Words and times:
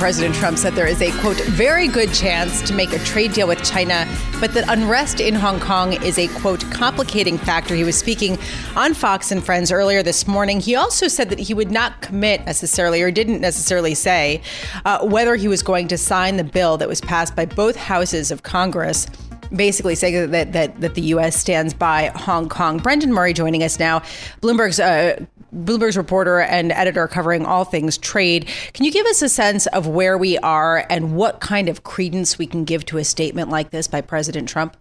President 0.00 0.34
Trump 0.34 0.56
said 0.56 0.72
there 0.72 0.86
is 0.86 1.02
a, 1.02 1.10
quote, 1.20 1.36
very 1.42 1.86
good 1.86 2.10
chance 2.14 2.62
to 2.62 2.72
make 2.72 2.94
a 2.94 2.98
trade 3.00 3.34
deal 3.34 3.46
with 3.46 3.62
China, 3.62 4.08
but 4.40 4.54
that 4.54 4.64
unrest 4.70 5.20
in 5.20 5.34
Hong 5.34 5.60
Kong 5.60 5.92
is 6.02 6.18
a, 6.18 6.26
quote, 6.40 6.64
complicating 6.70 7.36
factor. 7.36 7.74
He 7.74 7.84
was 7.84 7.98
speaking 7.98 8.38
on 8.76 8.94
Fox 8.94 9.30
and 9.30 9.44
Friends 9.44 9.70
earlier 9.70 10.02
this 10.02 10.26
morning. 10.26 10.58
He 10.58 10.74
also 10.74 11.06
said 11.06 11.28
that 11.28 11.38
he 11.38 11.52
would 11.52 11.70
not 11.70 12.00
commit 12.00 12.46
necessarily, 12.46 13.02
or 13.02 13.10
didn't 13.10 13.42
necessarily 13.42 13.94
say, 13.94 14.40
uh, 14.86 15.06
whether 15.06 15.36
he 15.36 15.48
was 15.48 15.62
going 15.62 15.86
to 15.88 15.98
sign 15.98 16.38
the 16.38 16.44
bill 16.44 16.78
that 16.78 16.88
was 16.88 17.02
passed 17.02 17.36
by 17.36 17.44
both 17.44 17.76
houses 17.76 18.30
of 18.30 18.42
Congress 18.42 19.06
basically 19.54 19.96
saying 19.96 20.30
that, 20.30 20.52
that 20.52 20.80
that 20.80 20.94
the 20.94 21.02
U.S. 21.02 21.36
stands 21.36 21.74
by 21.74 22.12
Hong 22.14 22.48
Kong. 22.48 22.78
Brendan 22.78 23.12
Murray 23.12 23.32
joining 23.32 23.64
us 23.64 23.78
now, 23.78 23.98
Bloomberg's 24.40 24.78
uh, 24.78 25.26
Bloomberg's 25.54 25.96
reporter 25.96 26.40
and 26.40 26.72
editor 26.72 27.06
covering 27.08 27.46
all 27.46 27.64
things 27.64 27.98
trade. 27.98 28.48
Can 28.72 28.84
you 28.84 28.92
give 28.92 29.06
us 29.06 29.22
a 29.22 29.28
sense 29.28 29.66
of 29.68 29.86
where 29.86 30.16
we 30.16 30.38
are 30.38 30.86
and 30.90 31.14
what 31.14 31.40
kind 31.40 31.68
of 31.68 31.84
credence 31.84 32.38
we 32.38 32.46
can 32.46 32.64
give 32.64 32.84
to 32.86 32.98
a 32.98 33.04
statement 33.04 33.50
like 33.50 33.70
this 33.70 33.88
by 33.88 34.00
President 34.00 34.48
Trump? 34.48 34.76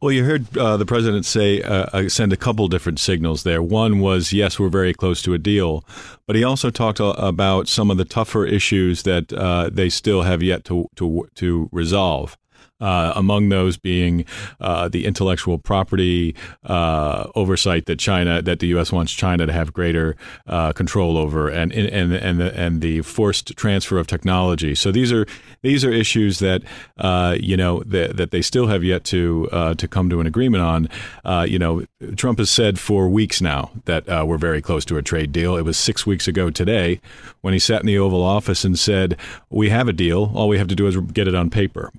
Well, 0.00 0.12
you 0.12 0.24
heard 0.24 0.56
uh, 0.56 0.76
the 0.76 0.86
president 0.86 1.26
say 1.26 1.62
uh, 1.62 1.86
uh 1.92 2.08
send 2.08 2.32
a 2.32 2.36
couple 2.36 2.68
different 2.68 2.98
signals 2.98 3.42
there. 3.42 3.62
One 3.62 4.00
was 4.00 4.32
yes, 4.32 4.58
we're 4.58 4.68
very 4.68 4.94
close 4.94 5.20
to 5.22 5.34
a 5.34 5.38
deal, 5.38 5.84
but 6.26 6.36
he 6.36 6.44
also 6.44 6.70
talked 6.70 7.00
about 7.00 7.68
some 7.68 7.90
of 7.90 7.96
the 7.96 8.04
tougher 8.04 8.46
issues 8.46 9.02
that 9.02 9.32
uh, 9.32 9.68
they 9.70 9.88
still 9.88 10.22
have 10.22 10.42
yet 10.42 10.64
to 10.66 10.88
to 10.96 11.28
to 11.34 11.68
resolve. 11.72 12.38
Uh, 12.80 13.12
among 13.14 13.50
those 13.50 13.76
being 13.76 14.24
uh, 14.58 14.88
the 14.88 15.06
intellectual 15.06 15.58
property 15.58 16.34
uh, 16.64 17.30
oversight 17.36 17.86
that 17.86 18.00
China, 18.00 18.42
that 18.42 18.58
the 18.58 18.66
U.S. 18.68 18.90
wants 18.90 19.12
China 19.12 19.46
to 19.46 19.52
have 19.52 19.72
greater 19.72 20.16
uh, 20.48 20.72
control 20.72 21.16
over, 21.16 21.48
and 21.48 21.72
and 21.72 22.12
and 22.12 22.40
the, 22.40 22.58
and 22.58 22.80
the 22.80 23.00
forced 23.02 23.56
transfer 23.56 23.96
of 23.96 24.08
technology. 24.08 24.74
So 24.74 24.90
these 24.90 25.12
are 25.12 25.24
these 25.62 25.84
are 25.84 25.92
issues 25.92 26.40
that 26.40 26.62
uh, 26.98 27.36
you 27.38 27.56
know 27.56 27.84
that, 27.84 28.16
that 28.16 28.32
they 28.32 28.42
still 28.42 28.66
have 28.66 28.82
yet 28.82 29.04
to 29.04 29.48
uh, 29.52 29.74
to 29.74 29.86
come 29.86 30.10
to 30.10 30.18
an 30.20 30.26
agreement 30.26 30.64
on. 30.64 31.46
you 31.46 31.60
know, 31.60 31.84
Trump 32.16 32.38
has 32.38 32.50
said 32.50 32.80
for 32.80 33.08
weeks 33.08 33.40
now 33.40 33.70
that 33.84 34.04
we're 34.26 34.36
very 34.36 34.60
close 34.60 34.84
to 34.86 34.96
a 34.96 35.02
trade 35.02 35.30
deal. 35.30 35.56
It 35.56 35.62
was 35.62 35.78
six 35.78 36.06
weeks 36.06 36.26
ago 36.26 36.50
today 36.50 37.00
when 37.40 37.52
he 37.52 37.60
sat 37.60 37.80
in 37.80 37.86
the 37.86 37.98
Oval 37.98 38.24
Office 38.24 38.64
and 38.64 38.76
said, 38.76 39.16
"We 39.48 39.70
have 39.70 39.86
a 39.86 39.92
deal. 39.92 40.32
All 40.34 40.48
we 40.48 40.58
have 40.58 40.68
to 40.68 40.74
do 40.74 40.88
is 40.88 40.96
get 40.96 41.28
it 41.28 41.36
on 41.36 41.50
paper." 41.50 41.92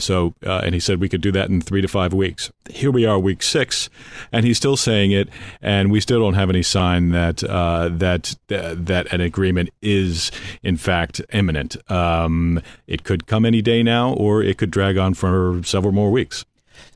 so 0.00 0.21
uh, 0.44 0.62
and 0.64 0.74
he 0.74 0.80
said 0.80 1.00
we 1.00 1.08
could 1.08 1.20
do 1.20 1.32
that 1.32 1.48
in 1.48 1.60
three 1.60 1.82
to 1.82 1.88
five 1.88 2.12
weeks. 2.12 2.50
Here 2.70 2.90
we 2.90 3.04
are, 3.04 3.18
week 3.18 3.42
six, 3.42 3.90
and 4.32 4.44
he's 4.44 4.56
still 4.56 4.76
saying 4.76 5.12
it, 5.12 5.28
and 5.60 5.90
we 5.90 6.00
still 6.00 6.20
don't 6.20 6.34
have 6.34 6.50
any 6.50 6.62
sign 6.62 7.10
that 7.10 7.42
uh, 7.44 7.88
that 7.92 8.36
uh, 8.50 8.74
that 8.76 9.12
an 9.12 9.20
agreement 9.20 9.70
is 9.82 10.30
in 10.62 10.76
fact 10.76 11.20
imminent. 11.32 11.76
Um, 11.90 12.60
it 12.86 13.04
could 13.04 13.26
come 13.26 13.44
any 13.44 13.62
day 13.62 13.82
now, 13.82 14.12
or 14.14 14.42
it 14.42 14.58
could 14.58 14.70
drag 14.70 14.96
on 14.98 15.14
for 15.14 15.62
several 15.64 15.92
more 15.92 16.10
weeks. 16.10 16.44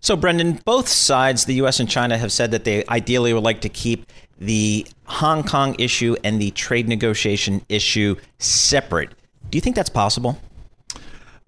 So, 0.00 0.16
Brendan, 0.16 0.60
both 0.64 0.88
sides, 0.88 1.46
the 1.46 1.54
U.S. 1.54 1.80
and 1.80 1.88
China, 1.88 2.16
have 2.18 2.32
said 2.32 2.50
that 2.52 2.64
they 2.64 2.84
ideally 2.86 3.32
would 3.32 3.42
like 3.42 3.60
to 3.62 3.68
keep 3.68 4.10
the 4.38 4.86
Hong 5.06 5.42
Kong 5.42 5.74
issue 5.78 6.16
and 6.22 6.40
the 6.40 6.50
trade 6.52 6.88
negotiation 6.88 7.64
issue 7.68 8.16
separate. 8.38 9.10
Do 9.50 9.56
you 9.56 9.62
think 9.62 9.76
that's 9.76 9.90
possible? 9.90 10.38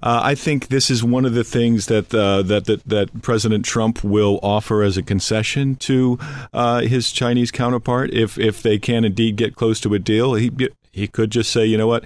Uh, 0.00 0.20
I 0.22 0.34
think 0.36 0.68
this 0.68 0.90
is 0.90 1.02
one 1.02 1.24
of 1.24 1.34
the 1.34 1.42
things 1.42 1.86
that, 1.86 2.14
uh, 2.14 2.42
that, 2.42 2.66
that 2.66 2.84
that 2.84 3.22
President 3.22 3.64
Trump 3.64 4.04
will 4.04 4.38
offer 4.42 4.82
as 4.82 4.96
a 4.96 5.02
concession 5.02 5.74
to 5.76 6.18
uh, 6.52 6.80
his 6.82 7.10
Chinese 7.10 7.50
counterpart 7.50 8.12
if 8.12 8.38
if 8.38 8.62
they 8.62 8.78
can 8.78 9.04
indeed 9.04 9.36
get 9.36 9.56
close 9.56 9.80
to 9.80 9.94
a 9.94 9.98
deal. 9.98 10.34
He 10.34 10.52
he 10.92 11.08
could 11.08 11.30
just 11.30 11.50
say, 11.50 11.66
you 11.66 11.76
know 11.76 11.88
what, 11.88 12.04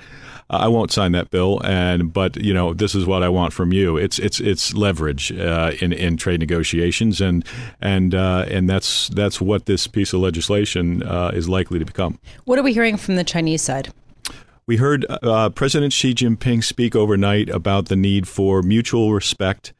I 0.52 0.68
won't 0.68 0.90
sign 0.90 1.12
that 1.12 1.30
bill, 1.30 1.60
and 1.64 2.12
but 2.12 2.36
you 2.36 2.52
know 2.52 2.74
this 2.74 2.94
is 2.94 3.06
what 3.06 3.22
I 3.22 3.28
want 3.28 3.52
from 3.52 3.72
you. 3.72 3.96
It's 3.96 4.18
it's 4.18 4.38
it's 4.40 4.74
leverage 4.74 5.32
uh, 5.32 5.72
in 5.80 5.92
in 5.92 6.16
trade 6.16 6.40
negotiations, 6.40 7.20
and 7.20 7.44
and 7.80 8.14
uh, 8.14 8.44
and 8.48 8.68
that's 8.68 9.08
that's 9.08 9.40
what 9.40 9.66
this 9.66 9.86
piece 9.86 10.12
of 10.12 10.20
legislation 10.20 11.02
uh, 11.02 11.30
is 11.34 11.48
likely 11.48 11.78
to 11.78 11.84
become. 11.84 12.18
What 12.44 12.58
are 12.58 12.62
we 12.62 12.72
hearing 12.72 12.96
from 12.96 13.16
the 13.16 13.24
Chinese 13.24 13.62
side? 13.62 13.92
We 14.66 14.76
heard 14.76 15.04
uh, 15.08 15.50
President 15.50 15.92
Xi 15.92 16.14
Jinping 16.14 16.62
speak 16.62 16.94
overnight 16.94 17.48
about 17.48 17.86
the 17.86 17.96
need 17.96 18.28
for 18.28 18.62
mutual 18.62 19.12
respect 19.12 19.72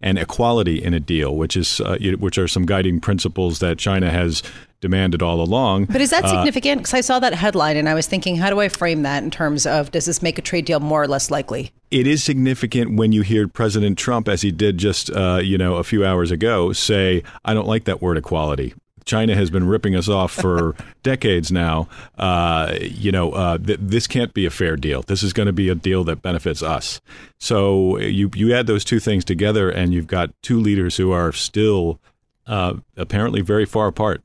and 0.00 0.18
equality 0.18 0.82
in 0.82 0.94
a 0.94 1.00
deal, 1.00 1.36
which 1.36 1.56
is 1.56 1.80
uh, 1.80 1.98
which 2.18 2.38
are 2.38 2.48
some 2.48 2.64
guiding 2.64 3.00
principles 3.00 3.58
that 3.58 3.78
China 3.78 4.10
has 4.10 4.42
demanded 4.80 5.20
all 5.22 5.42
along. 5.42 5.84
But 5.86 6.00
is 6.00 6.10
that 6.10 6.24
uh, 6.24 6.28
significant? 6.28 6.80
Because 6.80 6.94
I 6.94 7.00
saw 7.02 7.18
that 7.18 7.34
headline 7.34 7.76
and 7.76 7.88
I 7.88 7.94
was 7.94 8.06
thinking, 8.06 8.36
how 8.36 8.48
do 8.48 8.60
I 8.60 8.70
frame 8.70 9.02
that 9.02 9.22
in 9.22 9.30
terms 9.30 9.66
of 9.66 9.90
does 9.90 10.06
this 10.06 10.22
make 10.22 10.38
a 10.38 10.42
trade 10.42 10.64
deal 10.64 10.80
more 10.80 11.02
or 11.02 11.08
less 11.08 11.30
likely? 11.30 11.72
It 11.90 12.06
is 12.06 12.24
significant 12.24 12.96
when 12.96 13.12
you 13.12 13.22
hear 13.22 13.46
President 13.46 13.98
Trump, 13.98 14.26
as 14.26 14.42
he 14.42 14.50
did 14.50 14.78
just 14.78 15.10
uh, 15.10 15.40
you 15.42 15.58
know 15.58 15.76
a 15.76 15.84
few 15.84 16.04
hours 16.04 16.30
ago, 16.30 16.72
say, 16.72 17.22
"I 17.44 17.52
don't 17.52 17.68
like 17.68 17.84
that 17.84 18.00
word 18.00 18.16
equality." 18.16 18.74
China 19.10 19.34
has 19.34 19.50
been 19.50 19.66
ripping 19.66 19.96
us 19.96 20.08
off 20.08 20.30
for 20.30 20.76
decades 21.02 21.50
now. 21.50 21.88
Uh, 22.16 22.76
you 22.80 23.10
know, 23.10 23.32
uh, 23.32 23.58
th- 23.58 23.80
this 23.82 24.06
can't 24.06 24.32
be 24.32 24.46
a 24.46 24.50
fair 24.50 24.76
deal. 24.76 25.02
This 25.02 25.24
is 25.24 25.32
going 25.32 25.46
to 25.46 25.52
be 25.52 25.68
a 25.68 25.74
deal 25.74 26.04
that 26.04 26.22
benefits 26.22 26.62
us. 26.62 27.00
So 27.40 27.98
you 27.98 28.30
you 28.36 28.54
add 28.54 28.68
those 28.68 28.84
two 28.84 29.00
things 29.00 29.24
together, 29.24 29.68
and 29.68 29.92
you've 29.92 30.06
got 30.06 30.30
two 30.42 30.60
leaders 30.60 30.96
who 30.96 31.10
are 31.10 31.32
still 31.32 31.98
uh, 32.46 32.74
apparently 32.96 33.40
very 33.40 33.66
far 33.66 33.88
apart. 33.88 34.22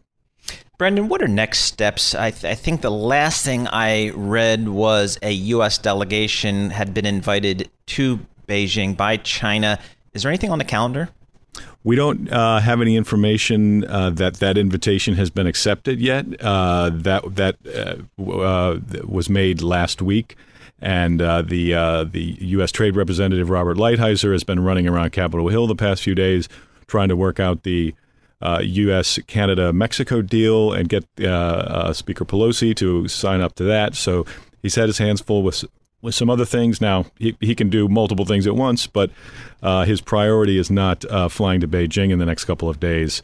Brendan, 0.77 1.07
what 1.07 1.21
are 1.23 1.27
next 1.27 1.59
steps? 1.61 2.13
I, 2.13 2.29
th- 2.29 2.43
I, 2.43 2.53
think 2.53 2.81
the 2.81 2.91
last 2.91 3.43
thing 3.43 3.67
I 3.67 4.09
read 4.09 4.67
was 4.67 5.17
a 5.23 5.31
U.S. 5.31 5.77
delegation 5.79 6.69
had 6.69 6.93
been 6.93 7.05
invited 7.05 7.71
to 7.87 8.19
Beijing 8.47 8.95
by 8.95 9.17
China. 9.17 9.79
Is 10.13 10.21
there 10.21 10.29
anything 10.29 10.51
on 10.51 10.59
the 10.59 10.65
calendar? 10.65 11.09
We 11.83 11.95
don't 11.95 12.31
uh, 12.31 12.59
have 12.59 12.81
any 12.81 12.95
information 12.95 13.85
uh, 13.85 14.09
that 14.11 14.35
that 14.35 14.57
invitation 14.57 15.15
has 15.15 15.29
been 15.29 15.45
accepted 15.45 15.99
yet. 15.99 16.25
Uh, 16.41 16.89
that 16.91 17.35
that 17.35 17.55
uh, 17.67 18.21
uh, 18.23 18.79
was 19.03 19.29
made 19.29 19.61
last 19.61 20.01
week, 20.01 20.35
and 20.79 21.21
uh, 21.21 21.43
the 21.43 21.71
the 22.11 22.37
U.S. 22.39 22.71
Trade 22.71 22.95
Representative 22.95 23.49
Robert 23.49 23.77
Lighthizer 23.77 24.31
has 24.31 24.43
been 24.43 24.63
running 24.63 24.87
around 24.87 25.11
Capitol 25.11 25.49
Hill 25.49 25.67
the 25.67 25.75
past 25.75 26.01
few 26.01 26.15
days, 26.15 26.49
trying 26.87 27.09
to 27.09 27.15
work 27.15 27.39
out 27.39 27.63
the 27.63 27.93
U.S. 28.41 29.19
Canada 29.27 29.71
Mexico 29.71 30.23
deal 30.23 30.73
and 30.73 30.89
get 30.89 31.03
Speaker 31.95 32.25
Pelosi 32.25 32.75
to 32.77 33.07
sign 33.07 33.41
up 33.41 33.53
to 33.55 33.63
that. 33.63 33.95
So 33.95 34.25
he's 34.63 34.75
had 34.75 34.87
his 34.87 34.97
hands 34.97 35.21
full 35.21 35.43
with 35.43 35.63
with 36.05 36.15
some 36.15 36.29
other 36.29 36.45
things. 36.45 36.79
Now, 36.79 37.07
he, 37.17 37.35
he 37.41 37.55
can 37.55 37.69
do 37.69 37.89
multiple 37.89 38.25
things 38.25 38.47
at 38.47 38.55
once, 38.55 38.87
but 38.87 39.09
uh, 39.61 39.83
his 39.83 39.99
priority 39.99 40.57
is 40.57 40.71
not 40.71 41.03
uh, 41.05 41.27
flying 41.27 41.59
to 41.61 41.67
Beijing 41.67 42.11
in 42.11 42.19
the 42.19 42.25
next 42.25 42.45
couple 42.45 42.69
of 42.69 42.79
days. 42.79 43.21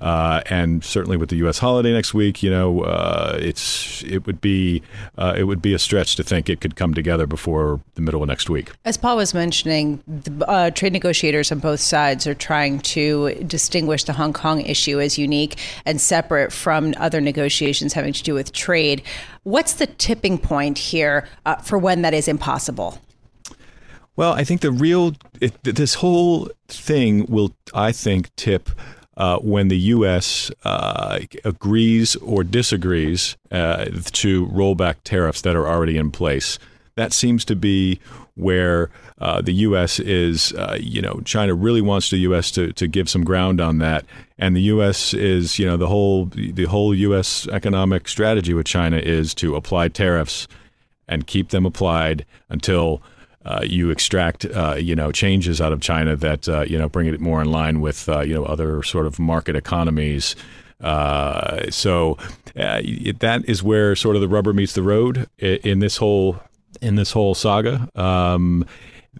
Uh, 0.00 0.42
and 0.46 0.82
certainly 0.82 1.16
with 1.16 1.28
the 1.28 1.36
U.S. 1.36 1.58
holiday 1.58 1.92
next 1.92 2.14
week, 2.14 2.42
you 2.42 2.50
know, 2.50 2.82
uh, 2.82 3.38
it's 3.40 4.02
it 4.04 4.26
would 4.26 4.40
be 4.40 4.82
uh, 5.16 5.34
it 5.36 5.44
would 5.44 5.62
be 5.62 5.72
a 5.72 5.78
stretch 5.78 6.16
to 6.16 6.24
think 6.24 6.48
it 6.48 6.60
could 6.60 6.74
come 6.74 6.94
together 6.94 7.26
before 7.26 7.80
the 7.94 8.02
middle 8.02 8.22
of 8.22 8.28
next 8.28 8.50
week. 8.50 8.72
As 8.84 8.96
Paul 8.96 9.16
was 9.16 9.32
mentioning, 9.34 10.02
the, 10.06 10.46
uh, 10.48 10.70
trade 10.70 10.92
negotiators 10.92 11.52
on 11.52 11.60
both 11.60 11.80
sides 11.80 12.26
are 12.26 12.34
trying 12.34 12.80
to 12.80 13.34
distinguish 13.46 14.02
the 14.04 14.12
Hong 14.12 14.32
Kong 14.32 14.62
issue 14.62 15.00
as 15.00 15.16
unique 15.16 15.58
and 15.86 16.00
separate 16.00 16.52
from 16.52 16.92
other 16.96 17.20
negotiations 17.20 17.92
having 17.92 18.12
to 18.12 18.22
do 18.22 18.34
with 18.34 18.52
trade. 18.52 19.02
What's 19.44 19.74
the 19.74 19.86
tipping 19.86 20.38
point 20.38 20.76
here 20.76 21.28
uh, 21.46 21.56
for 21.56 21.78
when 21.78 22.02
that 22.02 22.14
is 22.14 22.26
impossible? 22.26 22.98
Well, 24.16 24.32
I 24.32 24.44
think 24.44 24.60
the 24.60 24.70
real 24.70 25.14
it, 25.40 25.62
this 25.62 25.94
whole 25.94 26.48
thing 26.68 27.26
will, 27.26 27.54
I 27.72 27.92
think, 27.92 28.34
tip 28.36 28.70
uh, 29.16 29.38
when 29.38 29.68
the 29.68 29.78
U.S. 29.78 30.50
Uh, 30.64 31.20
agrees 31.44 32.16
or 32.16 32.44
disagrees 32.44 33.36
uh, 33.50 33.86
to 34.12 34.46
roll 34.46 34.74
back 34.74 35.02
tariffs 35.04 35.42
that 35.42 35.56
are 35.56 35.68
already 35.68 35.96
in 35.96 36.10
place. 36.10 36.58
That 36.96 37.12
seems 37.12 37.44
to 37.46 37.56
be 37.56 38.00
where 38.36 38.90
uh, 39.18 39.40
the 39.40 39.52
U.S. 39.52 40.00
is, 40.00 40.52
uh, 40.54 40.76
you 40.80 41.00
know, 41.00 41.20
China 41.24 41.54
really 41.54 41.80
wants 41.80 42.10
the 42.10 42.18
U.S. 42.18 42.50
to, 42.52 42.72
to 42.72 42.86
give 42.86 43.08
some 43.08 43.24
ground 43.24 43.60
on 43.60 43.78
that, 43.78 44.04
and 44.38 44.56
the 44.56 44.62
U.S. 44.62 45.14
is, 45.14 45.58
you 45.58 45.66
know, 45.66 45.76
the 45.76 45.86
whole 45.86 46.26
the 46.26 46.64
whole 46.64 46.94
U.S. 46.94 47.46
economic 47.48 48.08
strategy 48.08 48.54
with 48.54 48.66
China 48.66 48.96
is 48.96 49.34
to 49.34 49.54
apply 49.56 49.88
tariffs 49.88 50.48
and 51.06 51.26
keep 51.26 51.50
them 51.50 51.66
applied 51.66 52.24
until 52.48 53.02
uh, 53.44 53.60
you 53.64 53.90
extract 53.90 54.44
uh, 54.44 54.74
you 54.78 54.94
know 54.94 55.12
changes 55.12 55.60
out 55.60 55.72
of 55.72 55.80
China 55.80 56.16
that 56.16 56.48
uh, 56.48 56.62
you 56.62 56.78
know 56.78 56.88
bring 56.88 57.06
it 57.06 57.20
more 57.20 57.40
in 57.40 57.50
line 57.50 57.80
with 57.80 58.08
uh, 58.08 58.20
you 58.20 58.34
know 58.34 58.44
other 58.44 58.82
sort 58.82 59.06
of 59.06 59.18
market 59.18 59.56
economies. 59.56 60.36
Uh, 60.80 61.70
so 61.70 62.18
uh, 62.56 62.80
that 63.20 63.42
is 63.46 63.62
where 63.62 63.94
sort 63.96 64.16
of 64.16 64.22
the 64.22 64.28
rubber 64.28 64.52
meets 64.52 64.74
the 64.74 64.82
road 64.82 65.28
in 65.38 65.78
this 65.78 65.96
whole 65.98 66.40
in 66.80 66.96
this 66.96 67.12
whole 67.12 67.34
saga. 67.34 67.88
Um, 67.94 68.66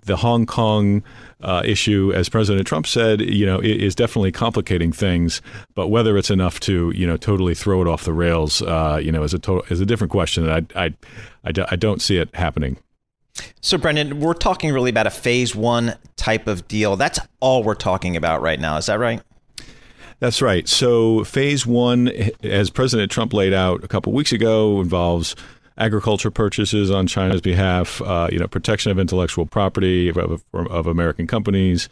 the 0.02 0.16
Hong 0.16 0.44
Kong 0.44 1.02
uh, 1.40 1.62
issue, 1.64 2.12
as 2.14 2.28
President 2.28 2.66
Trump 2.66 2.86
said, 2.86 3.20
you 3.20 3.46
know, 3.46 3.60
is 3.60 3.94
definitely 3.94 4.32
complicating 4.32 4.92
things. 4.92 5.40
But 5.74 5.88
whether 5.88 6.16
it's 6.16 6.30
enough 6.30 6.58
to, 6.60 6.90
you 6.94 7.06
know, 7.06 7.16
totally 7.16 7.54
throw 7.54 7.80
it 7.82 7.88
off 7.88 8.04
the 8.04 8.12
rails, 8.12 8.62
uh, 8.62 8.98
you 9.02 9.12
know, 9.12 9.22
is 9.22 9.34
a 9.34 9.60
is 9.70 9.80
a 9.80 9.86
different 9.86 10.10
question. 10.10 10.48
I, 10.48 10.62
I, 10.74 10.94
I, 11.44 11.52
I 11.70 11.76
don't 11.76 12.02
see 12.02 12.18
it 12.18 12.34
happening. 12.34 12.76
So, 13.60 13.78
Brendan, 13.78 14.20
we're 14.20 14.34
talking 14.34 14.72
really 14.72 14.90
about 14.90 15.06
a 15.06 15.10
phase 15.10 15.54
one 15.54 15.96
type 16.16 16.46
of 16.46 16.68
deal. 16.68 16.96
That's 16.96 17.18
all 17.40 17.62
we're 17.64 17.74
talking 17.74 18.16
about 18.16 18.42
right 18.42 18.60
now. 18.60 18.76
Is 18.76 18.86
that 18.86 18.98
right? 18.98 19.22
That's 20.20 20.40
right. 20.40 20.68
So, 20.68 21.24
phase 21.24 21.66
one, 21.66 22.10
as 22.42 22.70
President 22.70 23.10
Trump 23.10 23.32
laid 23.32 23.52
out 23.52 23.82
a 23.82 23.88
couple 23.88 24.12
weeks 24.12 24.32
ago, 24.32 24.80
involves 24.80 25.34
agriculture 25.76 26.30
purchases 26.30 26.90
on 26.90 27.06
China's 27.06 27.40
behalf, 27.40 28.00
uh, 28.02 28.28
you 28.30 28.38
know, 28.38 28.46
protection 28.46 28.92
of 28.92 28.98
intellectual 28.98 29.44
property 29.44 30.08
of, 30.08 30.16
of, 30.16 30.44
of, 30.52 30.86
American 30.86 31.26
companies, 31.26 31.88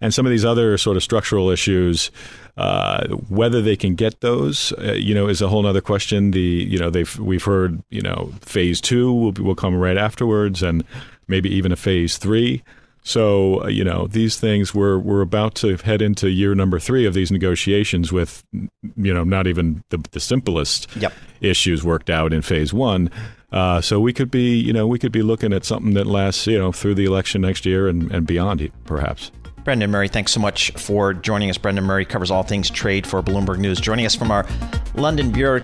and 0.00 0.14
some 0.14 0.24
of 0.24 0.30
these 0.30 0.44
other 0.44 0.78
sort 0.78 0.96
of 0.96 1.02
structural 1.02 1.50
issues. 1.50 2.10
Uh, 2.58 3.06
whether 3.28 3.62
they 3.62 3.76
can 3.76 3.94
get 3.94 4.20
those, 4.20 4.72
uh, 4.78 4.92
you 4.92 5.14
know, 5.14 5.28
is 5.28 5.40
a 5.40 5.46
whole 5.46 5.64
other 5.64 5.80
question. 5.80 6.32
The 6.32 6.40
you 6.40 6.76
know 6.76 6.90
they've 6.90 7.18
we've 7.20 7.44
heard 7.44 7.82
you 7.88 8.02
know 8.02 8.32
phase 8.40 8.80
two 8.80 9.12
will 9.12 9.32
will 9.32 9.54
come 9.54 9.76
right 9.76 9.96
afterwards, 9.96 10.60
and 10.60 10.82
maybe 11.28 11.48
even 11.48 11.70
a 11.70 11.76
phase 11.76 12.18
three. 12.18 12.64
So, 13.04 13.62
uh, 13.62 13.68
you 13.68 13.84
know, 13.84 14.06
these 14.08 14.38
things 14.38 14.74
we're 14.74 14.98
we're 14.98 15.22
about 15.22 15.54
to 15.56 15.76
head 15.76 16.02
into 16.02 16.28
year 16.30 16.54
number 16.54 16.80
three 16.80 17.06
of 17.06 17.14
these 17.14 17.30
negotiations 17.30 18.12
with, 18.12 18.44
you 18.52 19.14
know, 19.14 19.24
not 19.24 19.46
even 19.46 19.84
the, 19.90 19.98
the 20.10 20.20
simplest 20.20 20.88
yep. 20.96 21.12
issues 21.40 21.84
worked 21.84 22.10
out 22.10 22.32
in 22.32 22.42
phase 22.42 22.74
one. 22.74 23.10
Uh, 23.50 23.80
so 23.80 23.98
we 23.98 24.12
could 24.12 24.30
be, 24.30 24.58
you 24.58 24.72
know, 24.72 24.86
we 24.86 24.98
could 24.98 25.12
be 25.12 25.22
looking 25.22 25.54
at 25.54 25.64
something 25.64 25.94
that 25.94 26.06
lasts, 26.06 26.46
you 26.46 26.58
know, 26.58 26.70
through 26.70 26.94
the 26.94 27.06
election 27.06 27.40
next 27.40 27.64
year 27.64 27.88
and, 27.88 28.12
and 28.12 28.26
beyond, 28.26 28.68
perhaps. 28.84 29.30
Brendan 29.68 29.90
Murray, 29.90 30.08
thanks 30.08 30.32
so 30.32 30.40
much 30.40 30.70
for 30.78 31.12
joining 31.12 31.50
us. 31.50 31.58
Brendan 31.58 31.84
Murray 31.84 32.06
covers 32.06 32.30
all 32.30 32.42
things 32.42 32.70
trade 32.70 33.06
for 33.06 33.22
Bloomberg 33.22 33.58
News. 33.58 33.78
Joining 33.78 34.06
us 34.06 34.14
from 34.14 34.30
our 34.30 34.46
London 34.94 35.30
bureau. 35.30 35.60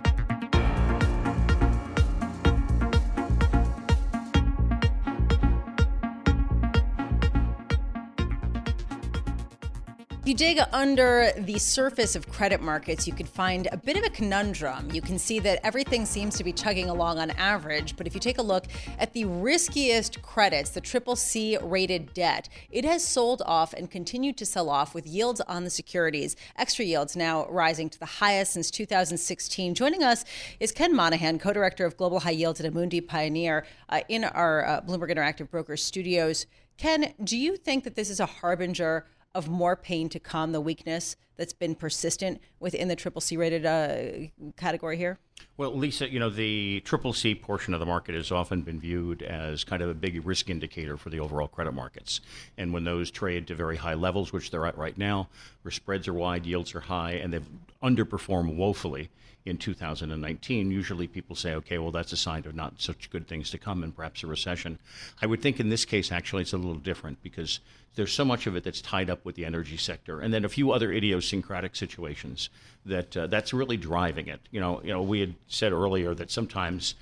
If 10.25 10.29
you 10.29 10.35
dig 10.37 10.59
under 10.73 11.33
the 11.37 11.59
surface 11.59 12.17
of 12.17 12.27
credit 12.31 12.63
markets, 12.63 13.07
you 13.07 13.13
could 13.13 13.29
find 13.29 13.69
a 13.71 13.77
bit 13.77 13.99
of 13.99 14.05
a 14.05 14.09
conundrum. 14.09 14.91
You 14.91 15.03
can 15.03 15.19
see 15.19 15.39
that 15.41 15.61
everything 15.63 16.07
seems 16.07 16.39
to 16.39 16.45
be 16.45 16.51
chugging 16.51 16.89
along 16.89 17.19
on 17.19 17.31
average, 17.33 17.95
but 17.95 18.07
if 18.07 18.15
you 18.15 18.21
take 18.21 18.39
a 18.39 18.43
look 18.43 18.65
at 18.99 19.13
the 19.13 19.27
riskiest 19.27 20.23
credits, 20.23 20.71
the 20.71 20.81
triple 20.81 21.15
C 21.15 21.59
rated 21.59 22.15
debt, 22.15 22.49
it 22.71 22.87
has 22.87 23.07
sold 23.07 23.43
off 23.45 23.75
and 23.75 23.91
continued 23.91 24.39
to 24.39 24.47
sell 24.47 24.71
off 24.71 24.95
with 24.95 25.07
yields 25.07 25.43
on 25.43 25.63
the 25.63 25.69
securities, 25.69 26.37
extra 26.57 26.87
yields 26.87 27.15
now 27.15 27.47
rising 27.51 27.91
to 27.91 27.99
the 27.99 28.07
highest 28.07 28.55
since 28.55 28.71
2016. 28.71 29.75
Joining 29.75 30.03
us 30.03 30.25
is 30.59 30.73
Ken 30.73 30.97
Monaghan, 30.97 31.39
co 31.39 31.53
director 31.53 31.85
of 31.85 31.99
Global 31.99 32.21
High 32.21 32.31
Yields 32.31 32.63
at 32.63 32.73
Amundi 32.73 33.07
Pioneer, 33.07 33.67
uh, 33.91 34.01
in 34.09 34.25
our 34.25 34.67
uh, 34.67 34.81
Bloomberg 34.81 35.15
Interactive 35.15 35.51
Brokers 35.51 35.85
studios. 35.85 36.47
Ken, 36.79 37.13
do 37.23 37.37
you 37.37 37.57
think 37.57 37.85
that 37.85 37.95
this 37.95 38.09
is 38.09 38.21
a 38.21 38.27
harbinger 38.27 39.07
of 39.35 39.49
more 39.49 39.77
pain 39.77 40.09
to 40.11 40.21
come, 40.21 40.53
the 40.53 40.61
weakness 40.61 41.17
that's 41.37 41.53
been 41.53 41.75
persistent 41.75 42.41
within 42.61 42.89
the 42.89 42.97
triple 42.97 43.21
C 43.21 43.37
rated 43.37 43.67
uh, 43.67 44.29
category 44.57 44.97
here? 44.97 45.19
Well, 45.57 45.77
Lisa, 45.77 46.11
you 46.11 46.19
know, 46.19 46.31
the 46.31 46.81
triple 46.81 47.13
C 47.13 47.33
portion 47.33 47.75
of 47.75 47.81
the 47.81 47.87
market 47.87 48.17
has 48.17 48.33
often 48.33 48.63
been 48.63 48.81
viewed 48.81 49.23
as 49.23 49.63
kind 49.63 49.83
of 49.83 49.89
a 49.89 49.95
big 49.95 50.27
risk 50.27 50.51
indicator 50.51 50.97
for 50.97 51.11
the 51.11 51.21
overall 51.21 51.47
credit 51.47 51.71
markets. 51.71 52.21
And 52.59 52.73
when 52.73 52.83
those 52.83 53.09
trade 53.09 53.47
to 53.47 53.55
very 53.55 53.77
high 53.77 53.95
levels, 53.95 54.33
which 54.33 54.51
they're 54.51 54.67
at 54.67 54.77
right 54.77 54.99
now, 54.99 55.29
where 55.63 55.71
spreads 55.71 56.09
are 56.09 56.13
wide, 56.13 56.45
yields 56.45 56.75
are 56.75 56.81
high, 56.81 57.13
and 57.13 57.33
they've 57.33 57.49
underperformed 57.85 58.57
woefully 58.57 59.11
in 59.45 59.57
2019, 59.57 60.73
usually 60.73 61.07
people 61.07 61.37
say, 61.37 61.55
okay, 61.55 61.79
well, 61.79 61.93
that's 61.93 62.13
a 62.13 62.17
sign 62.17 62.45
of 62.47 62.57
not 62.57 62.81
such 62.81 63.11
good 63.11 63.29
things 63.29 63.51
to 63.51 63.59
come 63.59 63.85
and 63.85 63.95
perhaps 63.95 64.25
a 64.25 64.27
recession. 64.27 64.81
I 65.23 65.27
would 65.27 65.41
think 65.41 65.61
in 65.61 65.69
this 65.69 65.85
case, 65.85 66.11
actually, 66.11 66.43
it's 66.43 66.53
a 66.53 66.59
little 66.59 66.75
different 66.75 67.23
because 67.23 67.61
there's 67.95 68.13
so 68.13 68.25
much 68.25 68.49
of 68.49 68.57
it 68.57 68.65
that's 68.65 68.81
tied 68.81 69.09
up 69.09 69.25
with 69.25 69.37
the 69.37 69.45
energy 69.45 69.77
sector, 69.77 70.21
and 70.21 70.35
then 70.35 70.45
a 70.45 70.49
few 70.49 70.73
other 70.73 70.91
idiosyncratic 70.91 71.77
situations 71.77 72.51
that 72.87 73.17
uh, 73.17 73.27
that's 73.27 73.53
really 73.53 73.77
driving 73.77 74.29
it. 74.29 74.41
You 74.51 74.61
know, 74.61 74.81
you 74.83 74.93
know, 74.93 75.03
we 75.03 75.21
had 75.21 75.35
said 75.49 75.73
earlier 75.73 76.15
that 76.15 76.31
sometimes 76.31 76.95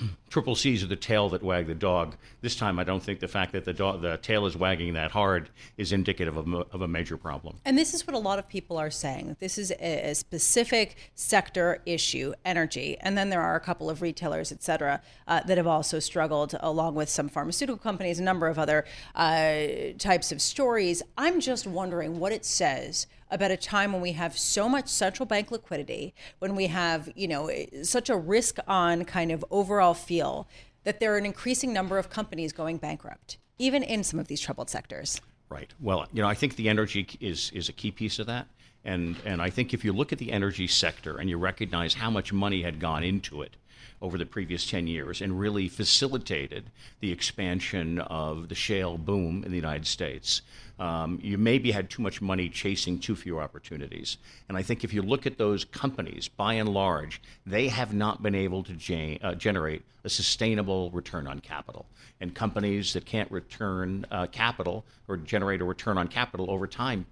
triple 0.30 0.54
C's 0.54 0.82
are 0.82 0.86
the 0.86 0.96
tail 0.96 1.28
that 1.30 1.42
wag 1.42 1.66
the 1.66 1.74
dog. 1.74 2.16
This 2.40 2.56
time, 2.56 2.78
I 2.78 2.84
don't 2.84 3.02
think 3.02 3.20
the 3.20 3.28
fact 3.28 3.52
that 3.52 3.64
the 3.64 3.72
dog, 3.72 4.02
the 4.02 4.16
tail 4.18 4.46
is 4.46 4.56
wagging 4.56 4.94
that 4.94 5.10
hard 5.10 5.50
is 5.76 5.92
indicative 5.92 6.36
of, 6.36 6.52
of 6.54 6.82
a 6.82 6.88
major 6.88 7.16
problem. 7.16 7.56
And 7.64 7.76
this 7.76 7.94
is 7.94 8.06
what 8.06 8.14
a 8.14 8.18
lot 8.18 8.38
of 8.38 8.48
people 8.48 8.76
are 8.78 8.90
saying. 8.90 9.36
This 9.40 9.58
is 9.58 9.72
a, 9.80 10.14
specific 10.14 10.96
sector 11.14 11.80
issue, 11.86 12.32
energy, 12.44 12.96
and 13.00 13.16
then 13.16 13.30
there 13.30 13.40
are 13.40 13.54
a 13.54 13.60
couple 13.60 13.88
of 13.88 14.02
retailers, 14.02 14.52
et 14.52 14.62
cetera, 14.62 15.00
uh, 15.28 15.40
that 15.44 15.56
have 15.56 15.66
also 15.66 15.98
struggled, 15.98 16.54
along 16.60 16.94
with 16.94 17.08
some 17.08 17.28
pharmaceutical 17.28 17.78
companies, 17.78 18.18
a 18.18 18.22
number 18.22 18.48
of 18.48 18.58
other 18.58 18.84
uh, 19.14 19.66
types 19.98 20.32
of 20.32 20.42
stories. 20.42 21.02
I'm 21.16 21.40
just 21.40 21.66
wondering 21.66 22.18
what 22.18 22.32
it 22.32 22.44
says 22.44 23.06
about 23.30 23.50
a 23.50 23.56
time 23.56 23.92
when 23.92 24.02
we 24.02 24.12
have 24.12 24.36
so 24.36 24.68
much 24.68 24.88
central 24.88 25.26
bank 25.26 25.50
liquidity, 25.50 26.14
when 26.38 26.56
we 26.56 26.66
have, 26.66 27.10
you 27.14 27.28
know, 27.28 27.50
such 27.82 28.10
a 28.10 28.16
risk 28.16 28.58
on 28.66 29.04
kind 29.04 29.30
of 29.30 29.44
overall 29.50 29.94
feel 29.94 30.48
that 30.84 31.00
there 31.00 31.14
are 31.14 31.18
an 31.18 31.26
increasing 31.26 31.72
number 31.72 31.98
of 31.98 32.10
companies 32.10 32.52
going 32.52 32.78
bankrupt, 32.78 33.38
even 33.58 33.82
in 33.82 34.02
some 34.02 34.18
of 34.18 34.28
these 34.28 34.40
troubled 34.40 34.70
sectors. 34.70 35.20
Right. 35.48 35.72
Well, 35.80 36.06
you 36.12 36.22
know, 36.22 36.28
I 36.28 36.34
think 36.34 36.56
the 36.56 36.68
energy 36.68 37.08
is 37.20 37.50
is 37.52 37.68
a 37.68 37.72
key 37.72 37.90
piece 37.90 38.18
of 38.18 38.26
that. 38.26 38.46
And 38.84 39.16
and 39.24 39.42
I 39.42 39.50
think 39.50 39.74
if 39.74 39.84
you 39.84 39.92
look 39.92 40.12
at 40.12 40.18
the 40.18 40.32
energy 40.32 40.66
sector 40.66 41.18
and 41.18 41.28
you 41.28 41.36
recognize 41.36 41.94
how 41.94 42.10
much 42.10 42.32
money 42.32 42.62
had 42.62 42.78
gone 42.80 43.02
into 43.02 43.42
it, 43.42 43.56
over 44.02 44.16
the 44.16 44.26
previous 44.26 44.68
10 44.68 44.86
years 44.86 45.20
and 45.20 45.38
really 45.38 45.68
facilitated 45.68 46.70
the 47.00 47.12
expansion 47.12 47.98
of 47.98 48.48
the 48.48 48.54
shale 48.54 48.96
boom 48.96 49.44
in 49.44 49.50
the 49.50 49.56
United 49.56 49.86
States. 49.86 50.42
Um, 50.78 51.18
you 51.22 51.36
maybe 51.36 51.72
had 51.72 51.90
too 51.90 52.02
much 52.02 52.22
money 52.22 52.48
chasing 52.48 52.98
too 52.98 53.14
few 53.14 53.38
opportunities. 53.38 54.16
And 54.48 54.56
I 54.56 54.62
think 54.62 54.82
if 54.82 54.94
you 54.94 55.02
look 55.02 55.26
at 55.26 55.36
those 55.36 55.64
companies, 55.64 56.28
by 56.28 56.54
and 56.54 56.70
large, 56.70 57.20
they 57.44 57.68
have 57.68 57.92
not 57.92 58.22
been 58.22 58.34
able 58.34 58.64
to 58.64 59.18
uh, 59.22 59.34
generate 59.34 59.82
a 60.04 60.08
sustainable 60.08 60.90
return 60.90 61.26
on 61.26 61.40
capital. 61.40 61.84
And 62.20 62.34
companies 62.34 62.94
that 62.94 63.04
can't 63.04 63.30
return 63.30 64.06
uh, 64.10 64.26
capital 64.28 64.86
or 65.06 65.18
generate 65.18 65.60
a 65.60 65.64
return 65.64 65.98
on 65.98 66.08
capital 66.08 66.50
over 66.50 66.66
time 66.66 67.04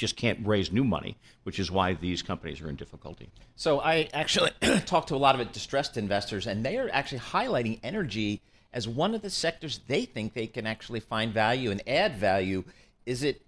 just 0.00 0.16
can't 0.16 0.44
raise 0.46 0.72
new 0.72 0.82
money, 0.82 1.16
which 1.42 1.58
is 1.58 1.70
why 1.70 1.92
these 1.92 2.22
companies 2.22 2.60
are 2.62 2.70
in 2.70 2.74
difficulty. 2.74 3.28
So 3.54 3.80
I 3.80 4.08
actually 4.14 4.50
talked 4.86 5.08
to 5.08 5.14
a 5.14 5.18
lot 5.18 5.38
of 5.38 5.52
distressed 5.52 5.98
investors, 5.98 6.46
and 6.46 6.64
they 6.64 6.78
are 6.78 6.88
actually 6.90 7.20
highlighting 7.20 7.78
energy 7.82 8.40
as 8.72 8.88
one 8.88 9.14
of 9.14 9.20
the 9.20 9.28
sectors 9.28 9.80
they 9.88 10.06
think 10.06 10.32
they 10.32 10.46
can 10.46 10.66
actually 10.66 11.00
find 11.00 11.34
value 11.34 11.70
and 11.70 11.82
add 11.86 12.16
value. 12.16 12.64
Is 13.04 13.22
it 13.22 13.42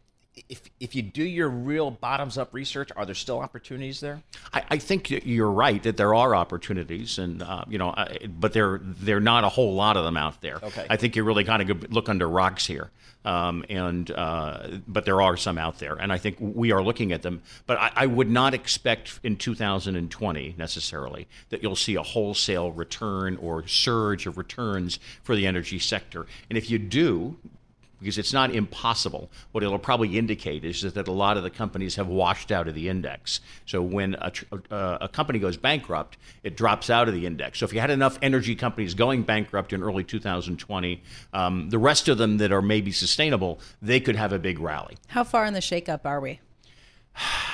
if 0.49 0.63
if 0.81 0.95
you 0.95 1.03
do 1.03 1.23
your 1.23 1.49
real 1.49 1.91
bottoms 1.91 2.39
up 2.39 2.55
research, 2.55 2.91
are 2.97 3.05
there 3.05 3.15
still 3.15 3.41
opportunities 3.41 4.01
there? 4.01 4.23
I, 4.53 4.65
I 4.71 4.79
think 4.79 5.11
you're 5.11 5.51
right 5.51 5.83
that 5.83 5.97
there 5.97 6.15
are 6.15 6.35
opportunities, 6.35 7.19
and 7.19 7.43
uh, 7.43 7.65
you 7.69 7.79
know, 7.79 7.95
but 8.41 8.53
there 8.55 8.81
there 8.83 9.19
are 9.19 9.21
not 9.21 9.45
a 9.45 9.51
whole 9.51 9.75
lot 9.75 9.97
of 9.97 10.05
them 10.05 10.17
out 10.17 10.41
there. 10.41 10.59
Okay. 10.63 10.87
I 10.89 10.97
think 10.97 11.17
you're 11.17 11.25
really 11.25 11.45
kind 11.45 11.71
of 11.71 11.93
look 11.93 12.09
under 12.09 12.27
rocks 12.27 12.67
here, 12.67 12.91
um, 13.27 13.65
and 13.69 14.11
uh, 14.11 14.79
but 14.89 15.05
there 15.05 15.21
are 15.21 15.37
some 15.37 15.59
out 15.59 15.79
there, 15.79 15.97
and 15.97 16.11
I 16.11 16.17
think 16.17 16.37
we 16.41 16.73
are 16.73 16.83
looking 16.83 17.13
at 17.13 17.21
them. 17.21 17.43
But 17.67 17.79
I, 17.79 17.93
I 17.95 18.07
would 18.07 18.31
not 18.31 18.55
expect 18.55 19.21
in 19.23 19.37
2020 19.37 20.55
necessarily 20.57 21.29
that 21.51 21.63
you'll 21.63 21.77
see 21.77 21.97
a 21.97 22.03
wholesale 22.03 22.73
return 22.73 23.37
or 23.37 23.67
surge 23.69 24.27
of 24.27 24.39
returns 24.39 24.99
for 25.23 25.37
the 25.37 25.47
energy 25.47 25.79
sector, 25.79 26.27
and 26.49 26.57
if 26.57 26.71
you 26.71 26.79
do, 26.79 27.37
because 28.03 28.19
it's 28.19 28.33
not 28.33 28.55
impossible. 28.55 29.31
What 29.53 29.63
it'll 29.63 29.79
probably 29.79 30.19
indicate 30.19 30.65
is 30.65 30.83
that 30.83 31.09
a 31.09 31.13
lot 31.13 31.37
of 31.37 31.43
the 31.43 31.51
companies 31.51 31.97
have 31.97 32.09
washed 32.09 32.51
out 32.51 32.69
of 32.69 32.75
the 32.75 32.89
index. 32.89 33.41
So 33.67 33.81
when 33.83 34.15
a, 34.15 34.33
uh, 34.71 34.99
a 35.03 35.09
company 35.09 35.39
goes 35.39 35.57
bankrupt, 35.57 36.19
it 36.43 36.57
drops 36.57 36.91
out 36.91 37.09
of 37.09 37.15
the 37.15 37.27
index. 37.27 37.61
So 37.61 37.65
if 37.65 37.73
you 37.73 37.81
had 37.81 37.91
enough 37.91 38.19
energy 38.23 38.55
companies 38.55 38.95
going 38.95 39.23
bankrupt 39.23 39.73
in 39.73 39.83
early 39.83 40.05
2020, 40.05 41.03
um, 41.33 41.71
the 41.71 41.79
rest 41.79 42.09
of 42.09 42.19
them 42.19 42.39
that 42.39 42.53
are 42.53 42.63
maybe 42.63 42.93
sustainable, 42.93 43.61
they 43.81 44.01
could 44.01 44.17
have 44.17 44.33
a 44.33 44.39
big 44.39 44.59
rally. 44.59 44.97
How 45.09 45.25
far 45.25 45.45
in 45.45 45.55
the 45.55 45.61
shakeup 45.61 46.01
are 46.05 46.21
we? 46.21 46.41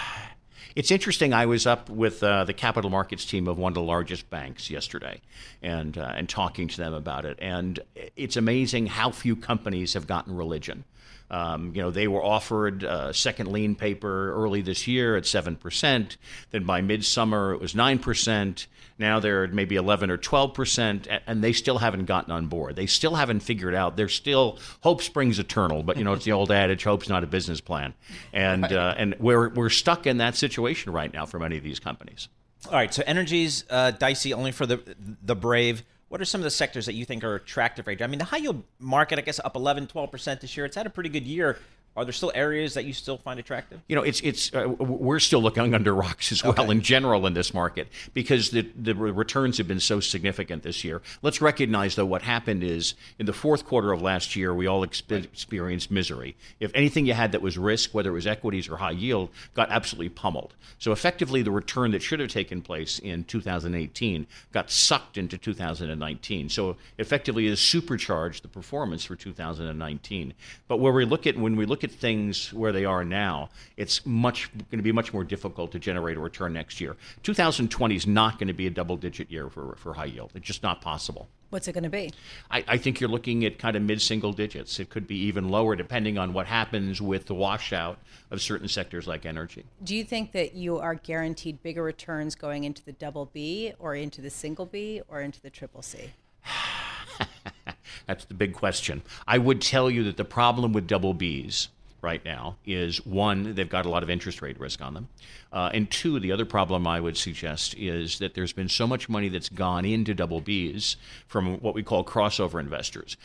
It's 0.79 0.93
interesting. 0.93 1.35
I 1.35 1.45
was 1.47 1.67
up 1.67 1.91
with 1.91 2.23
uh, 2.23 2.45
the 2.45 2.53
capital 2.53 2.89
markets 2.89 3.25
team 3.25 3.49
of 3.49 3.59
one 3.59 3.71
of 3.71 3.75
the 3.75 3.83
largest 3.83 4.31
banks 4.31 4.71
yesterday, 4.71 5.21
and 5.61 5.99
uh, 5.99 6.13
and 6.15 6.29
talking 6.29 6.69
to 6.69 6.77
them 6.77 6.95
about 6.95 7.25
it. 7.25 7.37
And 7.43 7.81
it's 8.15 8.37
amazing 8.37 8.87
how 8.87 9.11
few 9.11 9.35
companies 9.35 9.95
have 9.95 10.07
gotten 10.07 10.37
religion. 10.37 10.85
Um, 11.31 11.73
you 11.75 11.83
know, 11.83 11.91
they 11.91 12.09
were 12.09 12.25
offered 12.25 12.83
a 12.83 13.13
second 13.13 13.53
lien 13.53 13.75
paper 13.75 14.33
early 14.33 14.63
this 14.63 14.87
year 14.87 15.17
at 15.17 15.25
7%. 15.25 16.17
Then 16.51 16.65
by 16.65 16.81
midsummer, 16.81 17.53
it 17.53 17.61
was 17.61 17.75
9%. 17.75 18.67
Now 18.99 19.21
they're 19.21 19.45
at 19.45 19.53
maybe 19.53 19.77
11 19.77 20.11
or 20.11 20.19
12%, 20.19 21.21
and 21.27 21.45
they 21.45 21.53
still 21.53 21.79
haven't 21.79 22.07
gotten 22.07 22.33
on 22.33 22.47
board. 22.47 22.77
They 22.77 22.87
still 22.87 23.15
haven't 23.15 23.41
figured 23.41 23.75
out. 23.75 23.97
They're 23.97 24.09
still, 24.09 24.59
hope 24.81 25.03
springs 25.03 25.39
eternal, 25.39 25.83
but, 25.83 25.99
you 25.99 26.05
know, 26.05 26.15
it's 26.15 26.25
the 26.25 26.33
old 26.33 26.51
adage, 26.51 26.83
hope's 26.83 27.09
not 27.09 27.23
a 27.23 27.27
business 27.27 27.61
plan. 27.61 27.95
And, 28.33 28.65
uh, 28.65 28.95
and 28.97 29.15
we're, 29.21 29.51
we're 29.51 29.71
stuck 29.71 30.07
in 30.07 30.19
that 30.19 30.35
situation 30.35 30.93
right 30.93 31.13
now 31.13 31.27
for 31.27 31.39
many 31.39 31.57
of 31.57 31.63
these 31.63 31.79
companies. 31.79 32.29
All 32.67 32.73
right, 32.73 32.93
so 32.93 33.03
energy's 33.07 33.65
uh, 33.71 33.93
dicey 33.93 34.35
only 34.35 34.51
for 34.51 34.67
the 34.67 34.83
the 35.23 35.37
brave. 35.37 35.85
What 36.09 36.23
are 36.23 36.25
some 36.25 36.41
of 36.41 36.45
the 36.45 36.51
sectors 36.51 36.87
that 36.87 36.95
you 36.95 37.05
think 37.05 37.23
are 37.23 37.35
attractive 37.35 37.87
right 37.87 37.99
now? 37.99 38.05
I 38.05 38.09
mean, 38.09 38.19
the 38.19 38.25
high 38.25 38.39
yield 38.39 38.63
market, 38.79 39.19
I 39.19 39.23
guess, 39.23 39.41
up 39.45 39.57
11, 39.57 39.89
12% 39.89 40.41
this 40.41 40.57
year. 40.57 40.65
It's 40.65 40.77
had 40.77 40.87
a 40.87 40.91
pretty 40.91 41.11
good 41.11 41.27
year. 41.27 41.59
Are 41.99 42.05
there 42.05 42.13
still 42.13 42.31
areas 42.33 42.75
that 42.75 42.85
you 42.85 42.93
still 42.93 43.19
find 43.19 43.41
attractive? 43.41 43.81
You 43.89 43.97
know, 43.97 44.03
it's 44.03 44.21
it's 44.21 44.55
uh, 44.55 44.69
we're 44.69 45.19
still 45.19 45.43
looking 45.43 45.75
under 45.75 45.93
rocks 45.93 46.31
as 46.31 46.45
well 46.45 46.53
okay. 46.53 46.71
in 46.71 46.81
general 46.81 47.27
in 47.27 47.35
this 47.35 47.53
market 47.53 47.89
because 48.15 48.51
the 48.51 48.71
the 48.77 48.95
returns 48.95 49.59
have 49.59 49.67
been 49.67 49.81
so 49.81 49.99
significant 49.99 50.63
this 50.63 50.85
year. 50.85 51.03
Let's 51.23 51.41
recognize 51.41 51.97
though 51.97 52.07
what 52.07 52.23
happened 52.23 52.63
is 52.63 52.95
in 53.19 53.27
the 53.27 53.33
fourth 53.33 53.67
quarter 53.67 53.91
of 53.91 54.01
last 54.01 54.37
year 54.37 54.55
we 54.55 54.69
all 54.69 54.87
exp- 54.87 55.25
experienced 55.25 55.91
misery. 55.91 56.37
If 56.61 56.71
anything 56.73 57.05
you 57.05 57.15
had 57.15 57.33
that 57.33 57.43
was 57.43 57.59
risk, 57.59 57.93
whether 57.93 58.11
it 58.11 58.15
was 58.15 58.29
equities 58.29 58.69
or 58.69 58.77
high 58.77 58.93
yield, 58.93 59.31
got 59.55 59.69
absolutely 59.71 60.11
pummeled. 60.11 60.55
So 60.79 60.93
effectively, 60.93 61.43
the 61.43 61.51
return 61.51 61.91
that 61.91 62.03
should 62.03 62.21
have 62.21 62.31
taken 62.31 62.63
place 62.63 63.01
in 63.01 63.25
2018 63.25 64.29
got 64.53 64.71
sucked 64.71 65.19
into 65.19 65.37
2019. 65.37 66.49
So 66.49 66.77
effectively, 66.97 67.49
it 67.49 67.57
supercharged 67.57 68.45
the 68.45 68.49
performance 68.49 69.05
for 69.05 69.17
2019. 69.17 70.35
But 70.69 70.77
where 70.79 70.93
we 70.93 71.05
look 71.05 71.27
at 71.27 71.37
when 71.37 71.57
we 71.57 71.67
look 71.67 71.83
at 71.83 71.88
at 71.89 71.99
things 71.99 72.53
where 72.53 72.73
they 72.73 72.85
are 72.85 73.05
now, 73.05 73.51
it's 73.77 74.05
much 74.07 74.51
going 74.71 74.79
to 74.79 74.83
be 74.83 74.93
much 74.93 75.13
more 75.13 75.25
difficult 75.25 75.73
to 75.73 75.79
generate 75.79 76.17
a 76.17 76.21
return 76.21 76.53
next 76.53 76.81
year. 76.81 76.97
2020 77.23 77.95
is 77.95 78.07
not 78.07 78.39
going 78.39 78.49
to 78.49 78.55
be 78.55 78.67
a 78.67 78.71
double-digit 78.71 79.31
year 79.31 79.49
for 79.49 79.77
for 79.77 79.95
high 79.95 80.05
yield. 80.05 80.31
It's 80.35 80.47
just 80.47 80.63
not 80.63 80.81
possible. 80.81 81.29
What's 81.51 81.67
it 81.67 81.73
going 81.73 81.85
to 81.85 81.91
be? 81.91 82.13
I, 82.51 82.63
I, 82.69 82.77
think 82.77 83.01
you're 83.01 83.09
looking 83.09 83.43
at 83.47 83.59
kind 83.59 83.75
of 83.75 83.81
mid-single 83.81 84.35
digits. 84.35 84.79
It 84.79 84.91
could 84.91 85.07
be 85.07 85.17
even 85.17 85.49
lower 85.49 85.77
depending 85.77 86.19
on 86.19 86.35
what 86.35 86.47
happens 86.47 87.01
with 87.01 87.25
the 87.25 87.35
washout 87.35 87.99
of 88.31 88.43
certain 88.43 88.69
sectors 88.69 89.07
like 89.07 89.25
energy. 89.25 89.65
Do 89.83 89.97
you 89.97 90.05
think 90.05 90.33
that 90.33 90.55
you 90.55 90.79
are 90.79 90.95
guaranteed 90.95 91.63
bigger 91.63 91.83
returns 91.83 92.35
going 92.35 92.65
into 92.65 92.85
the 92.85 92.93
double 92.93 93.31
B 93.33 93.73
or 93.79 93.95
into 93.95 94.21
the 94.21 94.29
single 94.29 94.67
B 94.67 95.01
or 95.09 95.23
into 95.23 95.41
the 95.41 95.49
triple 95.49 95.81
C? 95.81 96.11
That's 98.07 98.27
the 98.27 98.35
big 98.35 98.53
question. 98.53 99.03
I 99.27 99.39
would 99.39 99.63
tell 99.63 99.91
you 99.91 100.05
that 100.05 100.19
the 100.19 100.25
problem 100.27 100.75
with 100.75 100.87
double 100.87 101.15
Bs 101.15 101.69
right 102.01 102.25
now 102.25 102.57
is 102.65 103.05
one, 103.05 103.55
they've 103.55 103.69
got 103.69 103.87
a 103.87 103.89
lot 103.89 104.03
of 104.03 104.11
interest 104.11 104.41
rate 104.41 104.59
risk 104.61 104.81
on 104.81 104.95
them. 104.95 105.09
Uh, 105.53 105.71
and 105.73 105.91
two, 105.91 106.21
the 106.21 106.31
other 106.31 106.45
problem 106.45 106.87
I 106.87 107.01
would 107.01 107.17
suggest 107.17 107.75
is 107.77 108.19
that 108.19 108.35
there's 108.35 108.53
been 108.53 108.69
so 108.69 108.87
much 108.87 109.09
money 109.09 109.29
that's 109.29 109.49
gone 109.49 109.85
into 109.85 110.15
double 110.15 110.41
Bs 110.41 110.97
from 111.27 111.57
what 111.59 111.75
we 111.75 111.83
call 111.83 112.05
crossover 112.05 112.61
investors. 112.61 113.17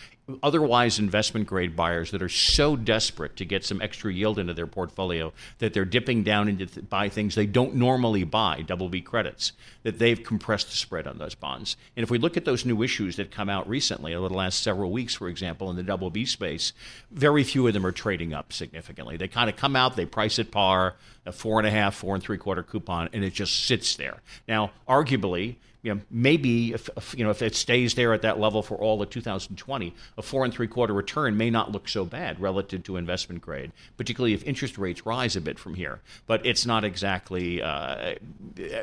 Otherwise, 0.42 1.00
investment 1.00 1.46
grade 1.46 1.76
buyers 1.76 2.12
that 2.12 2.22
are 2.22 2.30
so 2.30 2.78
desperate 2.78 3.36
to 3.36 3.44
get 3.44 3.66
some 3.66 3.82
extra 3.82 4.12
yield 4.12 4.40
into 4.40 4.54
their 4.54 4.66
portfolio 4.66 5.34
that 5.58 5.74
they're 5.74 5.84
dipping 5.84 6.24
down 6.24 6.48
into 6.48 6.66
th- 6.66 6.90
buy 6.90 7.10
things 7.10 7.36
they 7.36 7.46
don't 7.46 7.76
normally 7.76 8.24
buy, 8.24 8.62
double 8.62 8.88
B 8.88 9.02
credits, 9.02 9.52
that 9.84 10.00
they've 10.00 10.24
compressed 10.24 10.70
the 10.70 10.78
spread 10.78 11.08
on 11.08 11.18
those 11.18 11.36
bonds. 11.36 11.76
And 11.98 12.04
if 12.06 12.10
we 12.10 12.18
look 12.18 12.38
at 12.38 12.46
those 12.46 12.64
new 12.64 12.84
issues 12.84 13.18
that 13.18 13.32
come 13.32 13.50
out 13.50 13.68
recently, 13.68 14.14
over 14.14 14.30
the 14.30 14.34
last 14.34 14.64
several 14.64 14.92
weeks, 14.92 15.14
for 15.14 15.28
example, 15.28 15.70
in 15.70 15.76
the 15.76 15.84
double 15.84 16.10
B 16.10 16.26
space, 16.26 16.72
very 17.12 17.44
few 17.44 17.68
of 17.68 17.74
them 17.74 17.86
are 17.86 17.92
trading 17.92 18.34
up 18.34 18.54
significantly. 18.54 19.18
They 19.18 19.28
kind 19.28 19.50
of 19.50 19.58
come 19.58 19.76
out, 19.76 19.98
they 19.98 20.06
price 20.06 20.40
at 20.40 20.52
par, 20.52 20.96
a 21.26 21.34
four 21.34 21.60
and 21.60 21.68
a 21.68 21.72
half, 21.72 21.96
four 21.96 22.16
and 22.16 22.24
three 22.24 22.38
quarter 22.38 22.64
coupon, 22.64 23.10
and 23.12 23.26
it 23.26 23.34
just 23.34 23.66
sits 23.66 23.98
there. 23.98 24.22
Now, 24.48 24.72
arguably, 24.88 25.58
you 25.84 25.94
know, 25.94 26.02
maybe 26.10 26.74
if, 26.74 26.90
if, 26.96 27.14
you 27.16 27.24
know 27.24 27.30
if 27.30 27.42
it 27.42 27.56
stays 27.56 27.94
there 27.94 28.14
at 28.14 28.22
that 28.22 28.40
level 28.40 28.64
for 28.64 28.76
all 28.76 29.02
of 29.02 29.10
2020, 29.10 29.94
a 30.18 30.22
four 30.22 30.46
and 30.46 30.54
three 30.54 30.68
quarter 30.68 30.94
return 30.94 31.38
may 31.38 31.50
not 31.50 31.72
look 31.72 31.88
so 31.90 32.06
bad 32.06 32.40
relative 32.40 32.84
to 32.84 32.96
investment 32.98 33.42
grade, 33.42 33.72
particularly 33.98 34.34
if 34.34 34.44
interest 34.46 34.78
rates 34.78 35.06
rise 35.06 35.36
a 35.36 35.42
bit 35.42 35.60
from 35.60 35.76
here. 35.76 36.00
But 36.26 36.46
it's 36.46 36.66
not 36.66 36.86
exactly 36.86 37.62
uh, 37.62 38.16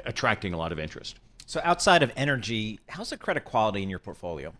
attracting 0.05 0.53
a 0.53 0.59
lot 0.59 0.73
of 0.73 0.79
interest. 0.79 1.17
So 1.47 1.61
outside 1.65 2.03
of 2.03 2.13
energy, 2.17 2.79
how's 2.89 3.11
the 3.11 3.17
credit 3.17 3.45
quality 3.45 3.83
in 3.83 3.91
your 3.91 3.99
portfolio? 3.99 4.53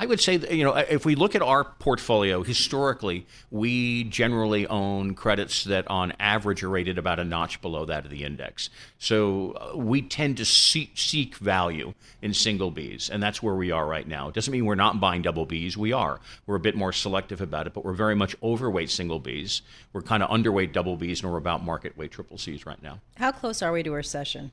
I 0.00 0.06
would 0.06 0.20
say 0.20 0.36
that, 0.36 0.52
you 0.52 0.62
know, 0.62 0.74
if 0.74 1.04
we 1.04 1.16
look 1.16 1.34
at 1.34 1.42
our 1.42 1.64
portfolio 1.64 2.44
historically, 2.44 3.26
we 3.50 4.04
generally 4.04 4.64
own 4.68 5.14
credits 5.14 5.64
that 5.64 5.88
on 5.88 6.12
average 6.20 6.62
are 6.62 6.68
rated 6.68 6.98
about 6.98 7.18
a 7.18 7.24
notch 7.24 7.60
below 7.60 7.84
that 7.86 8.04
of 8.04 8.10
the 8.10 8.22
index. 8.22 8.70
So 8.98 9.52
uh, 9.52 9.76
we 9.76 10.02
tend 10.02 10.36
to 10.36 10.44
seek, 10.44 10.92
seek 10.94 11.34
value 11.36 11.94
in 12.22 12.32
single 12.32 12.70
Bs, 12.70 13.10
and 13.10 13.20
that's 13.20 13.42
where 13.42 13.56
we 13.56 13.72
are 13.72 13.86
right 13.86 14.06
now. 14.06 14.28
It 14.28 14.34
doesn't 14.34 14.52
mean 14.52 14.66
we're 14.66 14.76
not 14.76 15.00
buying 15.00 15.22
double 15.22 15.46
Bs. 15.46 15.76
We 15.76 15.92
are. 15.92 16.20
We're 16.46 16.56
a 16.56 16.60
bit 16.60 16.76
more 16.76 16.92
selective 16.92 17.40
about 17.40 17.66
it, 17.66 17.74
but 17.74 17.84
we're 17.84 17.92
very 17.92 18.14
much 18.14 18.36
overweight 18.40 18.90
single 18.90 19.20
Bs. 19.20 19.62
We're 19.92 20.02
kind 20.02 20.22
of 20.22 20.30
underweight 20.30 20.72
double 20.72 20.96
Bs, 20.96 21.22
and 21.22 21.32
we're 21.32 21.38
about 21.38 21.64
market 21.64 21.96
weight 21.98 22.12
triple 22.12 22.38
Cs 22.38 22.66
right 22.66 22.80
now. 22.82 23.00
How 23.16 23.32
close 23.32 23.62
are 23.62 23.72
we 23.72 23.82
to 23.82 23.90
a 23.90 23.96
recession? 23.96 24.52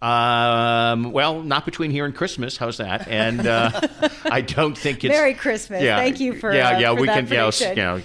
Um, 0.00 1.10
well, 1.10 1.42
not 1.42 1.64
between 1.64 1.90
here 1.90 2.04
and 2.04 2.14
Christmas. 2.14 2.56
How's 2.56 2.76
that? 2.76 3.08
And 3.08 3.46
uh, 3.46 3.80
I 4.24 4.42
don't 4.42 4.78
think 4.78 5.02
it's 5.02 5.12
Merry 5.12 5.34
Christmas. 5.34 5.82
Yeah, 5.82 5.96
Thank 5.96 6.20
you 6.20 6.34
for 6.38 6.54
yeah, 6.54 6.78
yeah. 6.78 6.92
Uh, 6.92 6.94
for 6.94 7.00
we 7.00 7.08
can 7.08 7.26
yeah, 7.26 7.50
you 7.60 7.74
know, 7.74 8.00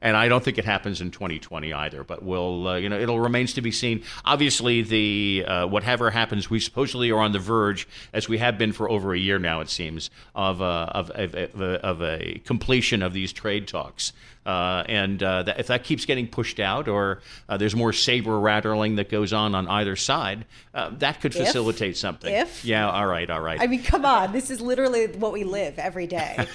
and 0.00 0.16
I 0.16 0.28
don't 0.28 0.42
think 0.42 0.56
it 0.56 0.64
happens 0.64 1.02
in 1.02 1.10
2020 1.10 1.72
either. 1.72 2.02
But 2.02 2.22
we'll 2.22 2.68
uh, 2.68 2.76
you 2.76 2.88
know 2.88 2.98
it'll 2.98 3.20
remains 3.20 3.52
to 3.54 3.60
be 3.60 3.72
seen. 3.72 4.04
Obviously, 4.24 4.82
the 4.82 5.44
uh, 5.46 5.66
whatever 5.66 6.10
happens, 6.10 6.48
we 6.48 6.60
supposedly 6.60 7.10
are 7.10 7.20
on 7.20 7.32
the 7.32 7.38
verge, 7.38 7.86
as 8.14 8.26
we 8.26 8.38
have 8.38 8.56
been 8.56 8.72
for 8.72 8.88
over 8.88 9.12
a 9.12 9.18
year 9.18 9.38
now. 9.38 9.60
It 9.60 9.68
seems 9.68 10.08
of 10.34 10.62
uh, 10.62 10.86
of, 10.92 11.10
of, 11.10 11.34
of, 11.34 11.60
a, 11.60 11.86
of 11.86 12.02
a 12.02 12.40
completion 12.46 13.02
of 13.02 13.12
these 13.12 13.32
trade 13.34 13.68
talks. 13.68 14.14
Uh, 14.46 14.84
and 14.88 15.22
uh, 15.22 15.42
that, 15.44 15.58
if 15.58 15.68
that 15.68 15.84
keeps 15.84 16.04
getting 16.04 16.28
pushed 16.28 16.60
out, 16.60 16.86
or 16.86 17.20
uh, 17.48 17.56
there's 17.56 17.74
more 17.74 17.92
saber 17.92 18.38
rattling 18.38 18.96
that 18.96 19.08
goes 19.08 19.32
on 19.32 19.54
on 19.54 19.66
either 19.68 19.96
side, 19.96 20.44
uh, 20.74 20.90
that 20.98 21.20
could 21.20 21.33
facilitate 21.34 21.96
something. 21.96 22.32
If 22.32 22.64
yeah, 22.64 22.90
all 22.90 23.06
right, 23.06 23.28
all 23.28 23.40
right. 23.40 23.60
I 23.60 23.66
mean, 23.66 23.82
come 23.82 24.04
on, 24.04 24.32
this 24.32 24.50
is 24.50 24.60
literally 24.60 25.06
what 25.08 25.32
we 25.32 25.44
live 25.44 25.78
every 25.78 26.06
day. 26.06 26.46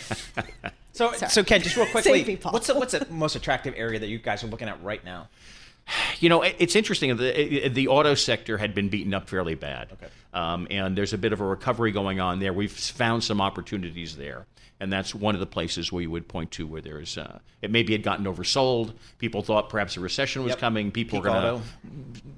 so, 0.93 1.11
Sorry. 1.13 1.29
so 1.29 1.43
Ken, 1.43 1.61
just 1.61 1.75
real 1.75 1.85
quickly, 1.91 2.39
what's 2.43 2.67
the, 2.67 2.75
what's 2.75 2.93
the 2.93 3.07
most 3.09 3.35
attractive 3.35 3.73
area 3.77 3.99
that 3.99 4.07
you 4.07 4.19
guys 4.19 4.43
are 4.43 4.47
looking 4.47 4.67
at 4.67 4.81
right 4.83 5.03
now? 5.03 5.27
You 6.19 6.27
know, 6.27 6.41
it's 6.41 6.75
interesting. 6.75 7.15
The, 7.15 7.69
the 7.69 7.87
auto 7.87 8.13
sector 8.13 8.57
had 8.57 8.75
been 8.75 8.89
beaten 8.89 9.13
up 9.13 9.29
fairly 9.29 9.55
bad. 9.55 9.87
Okay. 9.93 10.07
Um, 10.33 10.67
and 10.69 10.97
there's 10.97 11.13
a 11.13 11.17
bit 11.17 11.31
of 11.33 11.39
a 11.39 11.45
recovery 11.45 11.91
going 11.91 12.19
on 12.19 12.39
there. 12.39 12.51
We've 12.51 12.71
found 12.71 13.23
some 13.23 13.39
opportunities 13.39 14.17
there 14.17 14.45
and 14.79 14.91
that's 14.91 15.13
one 15.13 15.35
of 15.35 15.39
the 15.39 15.45
places 15.45 15.91
where 15.91 16.01
you 16.01 16.11
would 16.11 16.27
point 16.27 16.51
to 16.51 16.65
where 16.65 16.81
there's 16.81 17.17
uh, 17.17 17.39
it 17.61 17.71
maybe 17.71 17.93
had 17.93 18.03
gotten 18.03 18.25
oversold. 18.25 18.93
People 19.17 19.41
thought 19.41 19.69
perhaps 19.69 19.97
a 19.97 19.99
recession 19.99 20.43
was 20.43 20.51
yep. 20.51 20.59
coming. 20.59 20.91
People 20.91 21.19
Peak 21.19 21.25
were 21.25 21.31
going 21.31 21.61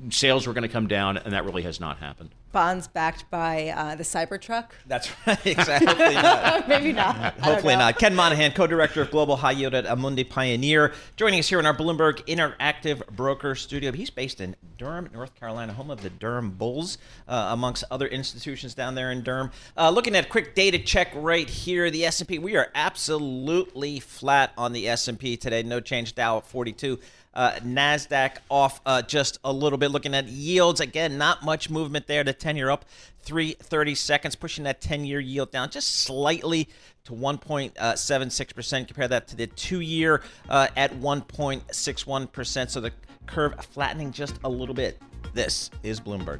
to 0.07 0.15
sales 0.15 0.48
were 0.48 0.53
going 0.53 0.63
to 0.63 0.69
come 0.69 0.88
down, 0.88 1.17
and 1.17 1.33
that 1.33 1.45
really 1.45 1.63
has 1.63 1.79
not 1.79 1.98
happened. 1.98 2.29
Bonds 2.51 2.88
backed 2.88 3.29
by 3.29 3.70
uh, 3.70 3.96
the 3.96 4.03
Cybertruck. 4.03 4.70
That's 4.88 5.10
right. 5.25 5.39
Exactly. 5.46 6.15
not. 6.15 6.67
maybe 6.67 6.91
not. 6.91 7.39
Hopefully 7.39 7.75
not. 7.75 7.98
Ken 7.98 8.15
Monaghan, 8.15 8.51
co-director 8.51 9.01
of 9.01 9.12
Global 9.12 9.36
High 9.38 9.51
Yield 9.51 9.74
at 9.74 9.86
Amundi 9.86 10.27
Pioneer, 10.27 10.93
joining 11.15 11.39
us 11.39 11.50
here 11.50 11.60
in 11.60 11.65
our 11.65 11.75
Bloomberg 11.75 12.25
Interactive 12.25 13.05
Broker 13.08 13.55
Studio. 13.55 13.91
He's 13.91 14.10
based 14.10 14.41
in 14.41 14.55
Durham, 14.77 15.10
North 15.13 15.36
Carolina, 15.36 15.74
home 15.74 15.91
of 15.91 16.01
the 16.01 16.10
Durham 16.10 16.51
Bulls, 16.51 16.98
uh, 17.27 17.50
amongst 17.51 17.84
other 17.91 18.08
institutions 18.08 18.74
down 18.74 18.96
there 18.96 19.12
in 19.12 19.22
Durham. 19.24 19.51
Uh, 19.77 19.89
looking 19.89 20.15
at 20.15 20.25
a 20.25 20.29
quick 20.29 20.55
data 20.55 20.79
check 20.79 21.10
right 21.15 21.50
here, 21.50 21.89
the 21.91 22.05
S&P. 22.05 22.39
We 22.39 22.55
are 22.55 22.70
absolutely 22.75 24.00
flat 24.00 24.53
on 24.58 24.74
the 24.74 24.88
S&P 24.88 25.38
today. 25.38 25.63
No 25.63 25.79
change. 25.79 26.15
Dow 26.15 26.38
at 26.38 26.46
42. 26.46 27.00
Uh, 27.33 27.51
NASDAQ 27.63 28.38
off 28.50 28.81
uh, 28.85 29.01
just 29.01 29.39
a 29.43 29.53
little 29.53 29.77
bit. 29.77 29.91
Looking 29.91 30.13
at 30.13 30.27
yields, 30.27 30.79
again, 30.81 31.17
not 31.17 31.43
much 31.43 31.69
movement 31.69 32.07
there. 32.07 32.23
The 32.23 32.33
10 32.33 32.57
year 32.57 32.69
up 32.69 32.85
330 33.23 33.95
seconds, 33.95 34.35
pushing 34.35 34.65
that 34.65 34.81
10 34.81 35.05
year 35.05 35.19
yield 35.19 35.51
down 35.51 35.69
just 35.69 36.03
slightly 36.03 36.67
to 37.05 37.13
1.76%. 37.13 38.88
Compare 38.88 39.07
that 39.07 39.27
to 39.29 39.35
the 39.35 39.47
two 39.47 39.79
year 39.79 40.23
uh, 40.50 40.67
at 40.75 40.93
1.61%. 40.93 42.69
So 42.69 42.81
the 42.81 42.91
curve 43.27 43.53
flattening 43.65 44.11
just 44.11 44.38
a 44.43 44.50
little 44.50 44.75
bit. 44.75 45.01
This 45.33 45.69
is 45.83 46.00
Bloomberg. 46.00 46.39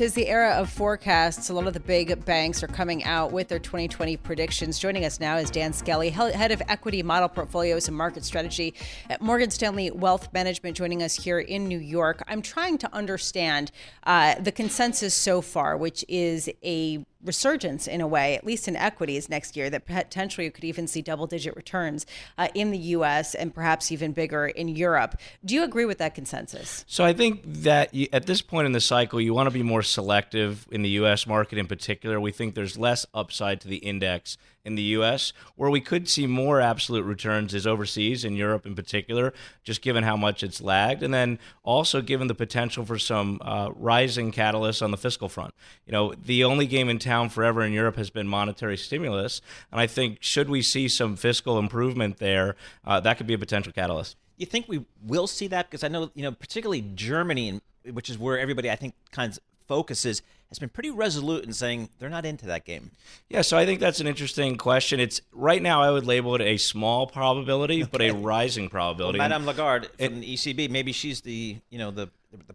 Tis 0.00 0.14
the 0.14 0.28
era 0.28 0.52
of 0.52 0.70
forecasts. 0.70 1.50
A 1.50 1.52
lot 1.52 1.66
of 1.66 1.74
the 1.74 1.80
big 1.80 2.24
banks 2.24 2.62
are 2.62 2.68
coming 2.68 3.04
out 3.04 3.32
with 3.32 3.48
their 3.48 3.58
2020 3.58 4.16
predictions. 4.16 4.78
Joining 4.78 5.04
us 5.04 5.20
now 5.20 5.36
is 5.36 5.50
Dan 5.50 5.74
Skelly, 5.74 6.08
head 6.08 6.52
of 6.52 6.62
equity 6.68 7.02
model 7.02 7.28
portfolios 7.28 7.86
and 7.86 7.94
market 7.94 8.24
strategy 8.24 8.72
at 9.10 9.20
Morgan 9.20 9.50
Stanley 9.50 9.90
Wealth 9.90 10.32
Management, 10.32 10.74
joining 10.74 11.02
us 11.02 11.16
here 11.16 11.38
in 11.38 11.68
New 11.68 11.78
York. 11.78 12.22
I'm 12.28 12.40
trying 12.40 12.78
to 12.78 12.94
understand 12.94 13.72
uh, 14.04 14.40
the 14.40 14.52
consensus 14.52 15.12
so 15.12 15.42
far, 15.42 15.76
which 15.76 16.02
is 16.08 16.48
a 16.64 17.04
resurgence 17.24 17.86
in 17.86 18.00
a 18.00 18.06
way, 18.06 18.34
at 18.34 18.44
least 18.44 18.68
in 18.68 18.76
equities 18.76 19.28
next 19.28 19.56
year, 19.56 19.70
that 19.70 19.86
potentially 19.86 20.44
you 20.46 20.50
could 20.50 20.64
even 20.64 20.86
see 20.86 21.02
double 21.02 21.26
digit 21.26 21.54
returns 21.56 22.06
uh, 22.38 22.48
in 22.54 22.70
the 22.70 22.78
US 22.78 23.34
and 23.34 23.54
perhaps 23.54 23.92
even 23.92 24.12
bigger 24.12 24.46
in 24.46 24.68
Europe. 24.68 25.20
Do 25.44 25.54
you 25.54 25.62
agree 25.62 25.84
with 25.84 25.98
that 25.98 26.14
consensus? 26.14 26.84
So 26.86 27.04
I 27.04 27.12
think 27.12 27.42
that 27.44 27.92
you, 27.94 28.08
at 28.12 28.26
this 28.26 28.42
point 28.42 28.66
in 28.66 28.72
the 28.72 28.80
cycle, 28.80 29.20
you 29.20 29.34
want 29.34 29.46
to 29.46 29.52
be 29.52 29.62
more 29.62 29.82
selective 29.82 30.66
in 30.70 30.82
the 30.82 30.90
US 30.90 31.26
market 31.26 31.58
in 31.58 31.66
particular. 31.66 32.20
We 32.20 32.32
think 32.32 32.54
there's 32.54 32.78
less 32.78 33.06
upside 33.14 33.60
to 33.62 33.68
the 33.68 33.76
index 33.76 34.36
in 34.64 34.74
the 34.74 34.82
US. 34.82 35.32
Where 35.56 35.70
we 35.70 35.80
could 35.80 36.08
see 36.08 36.26
more 36.26 36.60
absolute 36.60 37.04
returns 37.04 37.54
is 37.54 37.66
overseas, 37.66 38.24
in 38.24 38.34
Europe 38.34 38.66
in 38.66 38.74
particular, 38.74 39.32
just 39.64 39.82
given 39.82 40.04
how 40.04 40.16
much 40.16 40.42
it's 40.42 40.60
lagged. 40.60 41.02
And 41.02 41.12
then 41.12 41.38
also 41.62 42.02
given 42.02 42.28
the 42.28 42.34
potential 42.34 42.84
for 42.84 42.98
some 42.98 43.40
uh, 43.42 43.70
rising 43.74 44.32
catalysts 44.32 44.82
on 44.82 44.90
the 44.90 44.96
fiscal 44.96 45.28
front. 45.28 45.54
You 45.86 45.92
know, 45.92 46.14
the 46.14 46.44
only 46.44 46.66
game 46.66 46.88
in 46.88 46.98
town 46.98 47.28
forever 47.28 47.62
in 47.62 47.72
Europe 47.72 47.96
has 47.96 48.10
been 48.10 48.28
monetary 48.28 48.76
stimulus. 48.76 49.40
And 49.72 49.80
I 49.80 49.86
think, 49.86 50.18
should 50.20 50.48
we 50.48 50.62
see 50.62 50.88
some 50.88 51.16
fiscal 51.16 51.58
improvement 51.58 52.18
there, 52.18 52.56
uh, 52.84 53.00
that 53.00 53.16
could 53.16 53.26
be 53.26 53.34
a 53.34 53.38
potential 53.38 53.72
catalyst. 53.72 54.16
You 54.36 54.46
think 54.46 54.68
we 54.68 54.84
will 55.04 55.26
see 55.26 55.48
that? 55.48 55.70
Because 55.70 55.84
I 55.84 55.88
know, 55.88 56.10
you 56.14 56.22
know, 56.22 56.32
particularly 56.32 56.82
Germany, 56.94 57.60
which 57.92 58.08
is 58.08 58.18
where 58.18 58.38
everybody 58.38 58.70
I 58.70 58.76
think 58.76 58.94
kind 59.12 59.32
of 59.32 59.38
focuses 59.66 60.22
has 60.50 60.58
been 60.58 60.68
pretty 60.68 60.90
resolute 60.90 61.44
in 61.44 61.52
saying 61.52 61.88
they're 61.98 62.10
not 62.10 62.26
into 62.26 62.46
that 62.46 62.64
game. 62.64 62.90
Yeah, 63.28 63.42
so 63.42 63.56
I 63.56 63.64
think 63.64 63.78
that's 63.78 64.00
an 64.00 64.06
interesting 64.06 64.56
question. 64.56 64.98
It's 64.98 65.20
right 65.32 65.62
now 65.62 65.80
I 65.80 65.90
would 65.90 66.06
label 66.06 66.34
it 66.34 66.40
a 66.40 66.56
small 66.56 67.06
probability, 67.06 67.84
okay. 67.84 67.90
but 67.90 68.02
a 68.02 68.10
rising 68.10 68.68
probability. 68.68 69.18
Well, 69.18 69.28
Madame 69.28 69.46
Lagarde 69.46 69.86
from 69.86 69.94
it, 69.98 70.20
the 70.20 70.34
ECB, 70.34 70.68
maybe 70.68 70.92
she's 70.92 71.20
the 71.20 71.56
you 71.70 71.78
know 71.78 71.92
the 71.92 72.10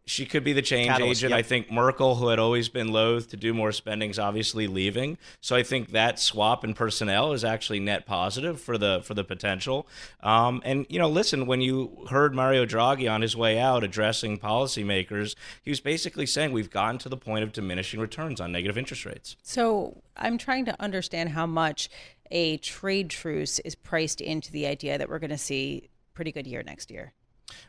she 0.05 0.25
could 0.25 0.43
be 0.43 0.53
the 0.53 0.61
change 0.61 0.89
Catalyst, 0.89 1.21
agent. 1.21 1.31
Yep. 1.31 1.39
I 1.39 1.41
think 1.41 1.71
Merkel, 1.71 2.15
who 2.15 2.27
had 2.29 2.39
always 2.39 2.69
been 2.69 2.89
loath 2.89 3.29
to 3.29 3.37
do 3.37 3.53
more 3.53 3.71
spending, 3.71 4.09
is 4.09 4.19
obviously 4.19 4.67
leaving. 4.67 5.17
So 5.41 5.55
I 5.55 5.63
think 5.63 5.91
that 5.91 6.19
swap 6.19 6.63
in 6.63 6.73
personnel 6.73 7.33
is 7.33 7.43
actually 7.43 7.79
net 7.79 8.05
positive 8.05 8.61
for 8.61 8.77
the 8.77 9.01
for 9.03 9.13
the 9.13 9.23
potential. 9.23 9.87
Um, 10.21 10.61
and 10.63 10.85
you 10.89 10.99
know, 10.99 11.09
listen, 11.09 11.45
when 11.45 11.61
you 11.61 12.05
heard 12.09 12.33
Mario 12.35 12.65
Draghi 12.65 13.11
on 13.11 13.21
his 13.21 13.35
way 13.35 13.59
out 13.59 13.83
addressing 13.83 14.37
policymakers, 14.37 15.35
he 15.61 15.71
was 15.71 15.79
basically 15.79 16.25
saying 16.25 16.51
we've 16.51 16.71
gotten 16.71 16.97
to 16.99 17.09
the 17.09 17.17
point 17.17 17.43
of 17.43 17.51
diminishing 17.51 17.99
returns 17.99 18.39
on 18.39 18.51
negative 18.51 18.77
interest 18.77 19.05
rates. 19.05 19.35
So 19.43 20.01
I'm 20.15 20.37
trying 20.37 20.65
to 20.65 20.81
understand 20.81 21.29
how 21.29 21.45
much 21.45 21.89
a 22.31 22.57
trade 22.57 23.09
truce 23.09 23.59
is 23.59 23.75
priced 23.75 24.21
into 24.21 24.51
the 24.51 24.65
idea 24.67 24.97
that 24.97 25.09
we're 25.09 25.19
going 25.19 25.29
to 25.29 25.37
see 25.37 25.89
pretty 26.13 26.31
good 26.31 26.47
year 26.47 26.63
next 26.63 26.89
year. 26.89 27.13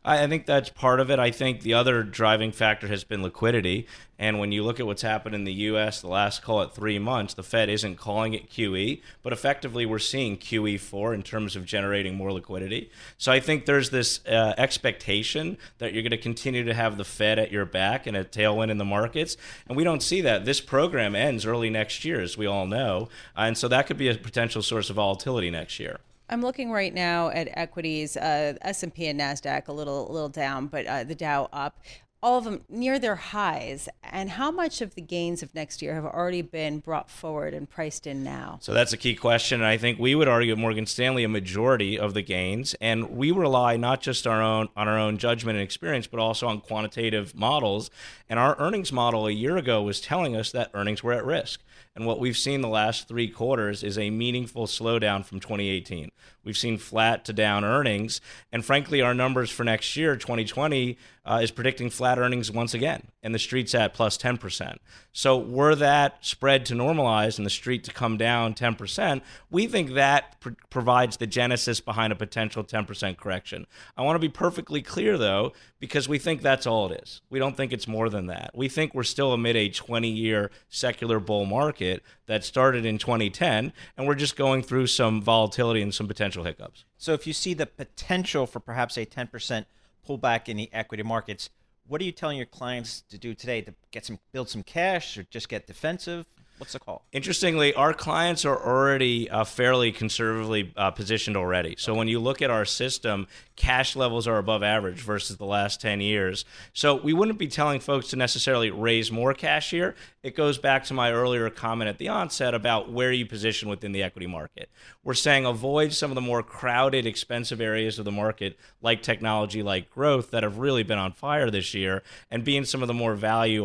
I 0.05 0.27
think 0.29 0.47
that's 0.47 0.71
part 0.71 1.01
of 1.01 1.11
it. 1.11 1.19
I 1.19 1.33
think 1.33 1.63
the 1.63 1.75
other 1.75 2.05
driving 2.05 2.53
factor 2.53 2.87
has 2.87 3.03
been 3.03 3.25
liquidity. 3.25 3.87
And 4.19 4.39
when 4.39 4.53
you 4.53 4.63
look 4.63 4.79
at 4.79 4.87
what's 4.87 5.03
happened 5.03 5.35
in 5.35 5.45
the 5.45 5.53
U.S. 5.53 6.01
the 6.01 6.07
last, 6.07 6.43
call 6.43 6.63
it 6.63 6.73
three 6.73 6.99
months, 6.99 7.35
the 7.35 7.43
Fed 7.43 7.69
isn't 7.69 7.97
calling 7.97 8.33
it 8.33 8.49
QE, 8.49 9.03
but 9.23 9.33
effectively 9.33 9.85
we're 9.85 9.99
seeing 9.99 10.39
QE4 10.39 11.13
in 11.13 11.23
terms 11.23 11.57
of 11.57 11.67
generating 11.67 12.15
more 12.15 12.33
liquidity. 12.33 12.91
So 13.19 13.33
I 13.33 13.41
think 13.41 13.67
there's 13.67 13.91
this 13.91 14.25
uh, 14.27 14.55
expectation 14.57 15.59
that 15.79 15.93
you're 15.93 16.03
going 16.03 16.11
to 16.13 16.19
continue 16.19 16.65
to 16.65 16.75
have 16.75 16.97
the 16.97 17.05
Fed 17.05 17.39
at 17.39 17.51
your 17.51 17.67
back 17.67 18.07
and 18.07 18.17
a 18.17 18.25
tailwind 18.25 18.71
in 18.71 18.79
the 18.79 18.85
markets. 18.85 19.37
And 19.67 19.77
we 19.77 19.85
don't 19.85 20.03
see 20.03 20.21
that. 20.23 20.45
This 20.45 20.61
program 20.61 21.17
ends 21.17 21.45
early 21.45 21.69
next 21.69 22.05
year, 22.05 22.21
as 22.21 22.39
we 22.39 22.47
all 22.47 22.67
know. 22.67 23.09
And 23.37 23.59
so 23.59 23.67
that 23.69 23.87
could 23.87 23.99
be 23.99 24.09
a 24.09 24.15
potential 24.15 24.63
source 24.63 24.89
of 24.89 24.97
volatility 24.97 25.51
next 25.51 25.81
year. 25.81 25.99
I'm 26.29 26.43
looking 26.43 26.71
right 26.71 26.93
now 26.93 27.29
at 27.31 27.49
equities, 27.53 28.17
uh, 28.17 28.55
S&P 28.63 29.07
and 29.07 29.21
Nasdaq 29.21 29.69
a 29.69 29.73
little 29.73 30.11
a 30.11 30.13
little 30.13 30.29
down, 30.29 30.67
but 30.67 30.87
uh, 30.87 31.05
the 31.05 31.15
Dow 31.15 31.49
up. 31.53 31.81
All 32.23 32.39
of 32.39 32.45
them 32.45 32.63
near 32.69 32.99
their 32.99 33.15
highs. 33.15 33.89
And 34.03 34.31
how 34.31 34.51
much 34.51 34.81
of 34.81 34.95
the 34.97 35.03
gains 35.03 35.43
of 35.45 35.55
next 35.55 35.81
year 35.81 35.95
have 35.95 36.07
already 36.07 36.43
been 36.43 36.81
brought 36.81 37.09
forward 37.09 37.55
and 37.55 37.69
priced 37.69 38.07
in 38.07 38.25
now? 38.25 38.59
So 38.63 38.73
that's 38.73 38.93
a 38.93 38.97
key 38.97 39.15
question. 39.15 39.61
And 39.61 39.69
I 39.69 39.77
think 39.77 40.01
we 40.01 40.15
would 40.15 40.27
argue 40.27 40.53
at 40.53 40.59
Morgan 40.59 40.87
Stanley 40.87 41.23
a 41.23 41.29
majority 41.29 41.97
of 41.99 42.15
the 42.15 42.23
gains. 42.23 42.75
And 42.81 43.11
we 43.17 43.31
rely 43.31 43.77
not 43.77 44.01
just 44.01 44.27
our 44.27 44.43
own 44.43 44.71
on 44.75 44.89
our 44.89 44.99
own 44.99 45.19
judgment 45.19 45.57
and 45.57 45.63
experience, 45.63 46.09
but 46.09 46.19
also 46.19 46.49
on 46.49 46.63
quantitative 46.63 47.35
models. 47.37 47.91
And 48.29 48.41
our 48.41 48.59
earnings 48.59 48.91
model 48.91 49.29
a 49.29 49.33
year 49.33 49.57
ago 49.57 49.83
was 49.83 50.01
telling 50.01 50.35
us 50.35 50.51
that 50.51 50.71
earnings 50.75 51.05
were 51.05 51.13
at 51.13 51.25
risk. 51.25 51.61
And 51.97 52.05
what 52.05 52.21
we've 52.21 52.37
seen 52.37 52.61
the 52.61 52.69
last 52.69 53.09
three 53.09 53.27
quarters 53.27 53.83
is 53.83 53.97
a 53.97 54.11
meaningful 54.11 54.67
slowdown 54.67 55.25
from 55.25 55.41
2018. 55.41 56.11
We've 56.45 56.57
seen 56.57 56.77
flat 56.77 57.25
to 57.25 57.33
down 57.33 57.65
earnings. 57.65 58.21
And 58.53 58.63
frankly, 58.63 59.01
our 59.01 59.15
numbers 59.15 59.51
for 59.51 59.65
next 59.65 59.97
year, 59.97 60.15
2020, 60.15 60.99
uh, 61.25 61.41
is 61.43 61.51
predicting 61.51 61.89
flat 61.89 62.19
earnings 62.19 62.53
once 62.53 62.75
again. 62.75 63.09
And 63.23 63.35
the 63.35 63.39
street's 63.39 63.75
at 63.75 63.95
plus 63.95 64.19
10%. 64.19 64.77
So, 65.11 65.39
were 65.39 65.75
that 65.75 66.25
spread 66.25 66.67
to 66.67 66.75
normalize 66.75 67.39
and 67.39 67.47
the 67.47 67.51
street 67.51 67.83
to 67.85 67.93
come 67.93 68.17
down 68.19 68.55
10%, 68.55 69.23
we 69.51 69.67
think 69.67 69.95
that 69.95 70.39
pr- 70.39 70.51
provides 70.71 71.17
the 71.17 71.27
genesis 71.27 71.81
behind 71.81 72.13
a 72.13 72.17
potential 72.17 72.63
10% 72.63 73.17
correction. 73.17 73.67
I 73.97 74.03
want 74.03 74.15
to 74.17 74.21
be 74.21 74.29
perfectly 74.29 74.83
clear, 74.83 75.19
though, 75.19 75.53
because 75.81 76.09
we 76.09 76.19
think 76.19 76.43
that's 76.43 76.67
all 76.67 76.93
it 76.93 77.01
is. 77.03 77.23
We 77.31 77.39
don't 77.39 77.57
think 77.57 77.73
it's 77.73 77.89
more 77.89 78.09
than 78.09 78.27
that. 78.27 78.53
We 78.55 78.69
think 78.69 78.95
we're 78.95 79.03
still 79.03 79.33
amid 79.33 79.57
a 79.57 79.71
20 79.71 80.09
year 80.09 80.51
secular 80.69 81.19
bull 81.19 81.47
market 81.47 81.86
that 82.27 82.45
started 82.45 82.85
in 82.85 82.99
2010, 82.99 83.73
and 83.97 84.07
we're 84.07 84.15
just 84.15 84.37
going 84.37 84.63
through 84.63 84.87
some 84.87 85.23
volatility 85.23 85.83
and 85.83 85.95
some 85.95 86.07
potential 86.07 86.45
hiccups. 86.45 86.85
So, 86.97 87.13
if 87.13 87.27
you 87.27 87.33
see 87.33 87.55
the 87.55 87.67
potential 87.67 88.47
for 88.47 88.61
perhaps 88.61 88.97
a 88.97 89.07
10% 89.07 89.67
pullback 90.07 90.49
in 90.49 90.57
the 90.57 90.71
equity 90.73 91.03
markets, 91.03 91.51
what 91.87 92.01
are 92.01 92.05
you 92.05 92.13
telling 92.13 92.37
your 92.37 92.47
clients 92.47 93.03
to 93.03 93.19
do 93.19 93.35
today 93.35 93.61
to 93.63 93.75
get 93.91 94.05
some 94.05 94.19
build 94.33 94.49
some 94.49 94.63
cash 94.63 95.17
or 95.17 95.25
just 95.25 95.49
get 95.49 95.67
defensive? 95.67 96.27
What's 96.59 96.73
the 96.73 96.81
call? 96.81 97.03
Interestingly, 97.13 97.75
our 97.75 97.93
clients 97.93 98.45
are 98.45 98.57
already 98.57 99.29
uh, 99.29 99.45
fairly 99.45 99.93
conservatively 99.93 100.73
uh, 100.77 100.91
positioned 100.91 101.37
already. 101.37 101.77
So 101.79 101.95
when 101.95 102.09
you 102.09 102.19
look 102.19 102.41
at 102.41 102.51
our 102.51 102.65
system, 102.65 103.27
cash 103.57 103.97
levels 103.97 104.27
are 104.27 104.39
above 104.39 104.63
average 104.63 105.01
versus 105.01 105.37
the 105.37 105.45
last 105.45 105.81
10 105.81 106.01
years. 106.01 106.45
So 106.73 106.95
we 106.95 107.13
wouldn't 107.13 107.39
be 107.39 107.49
telling 107.49 107.81
folks 107.81 108.09
to 108.09 108.17
necessarily 108.17 108.71
raise 108.71 109.11
more 109.11 109.35
cash 109.35 109.71
here. 109.71 109.95
It 110.23 110.35
goes 110.35 110.59
back 110.59 110.85
to 110.85 110.95
my 110.95 111.13
earlier 111.13 111.49
comment 111.51 111.89
at 111.89 111.99
the 111.99 112.09
onset 112.09 112.55
about 112.55 112.91
where 112.91 113.13
you 113.13 113.27
position 113.27 113.69
within 113.69 113.93
the 113.93 114.03
equity 114.03 114.27
market. 114.27 114.71
We're 115.05 115.15
saying 115.15 115.47
avoid 115.47 115.93
some 115.93 116.11
of 116.11 116.15
the 116.17 116.21
more 116.21 116.43
crowded, 116.43 117.07
expensive 117.07 117.61
areas 117.61 117.99
of 117.99 118.05
the 118.05 118.13
market, 118.13 118.59
like 118.83 119.03
technology, 119.03 119.63
like 119.63 119.91
growth, 119.91 120.31
that 120.33 120.43
have 120.43 120.59
really 120.59 120.83
been 120.83 120.99
on 120.99 121.13
fire 121.13 121.51
this 121.51 121.75
year, 121.75 122.03
and 122.31 122.45
be 122.45 122.57
in 122.57 122.65
some 122.65 122.83
of 122.83 122.89
the 122.89 122.95
more 122.95 123.15
value 123.15 123.65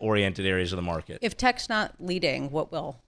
oriented 0.00 0.46
areas 0.46 0.72
of 0.72 0.76
the 0.76 0.82
market. 0.82 1.18
If 1.20 1.36
tech's 1.36 1.68
not 1.68 1.94
leading, 1.98 2.17
what 2.50 2.72
will? 2.72 3.00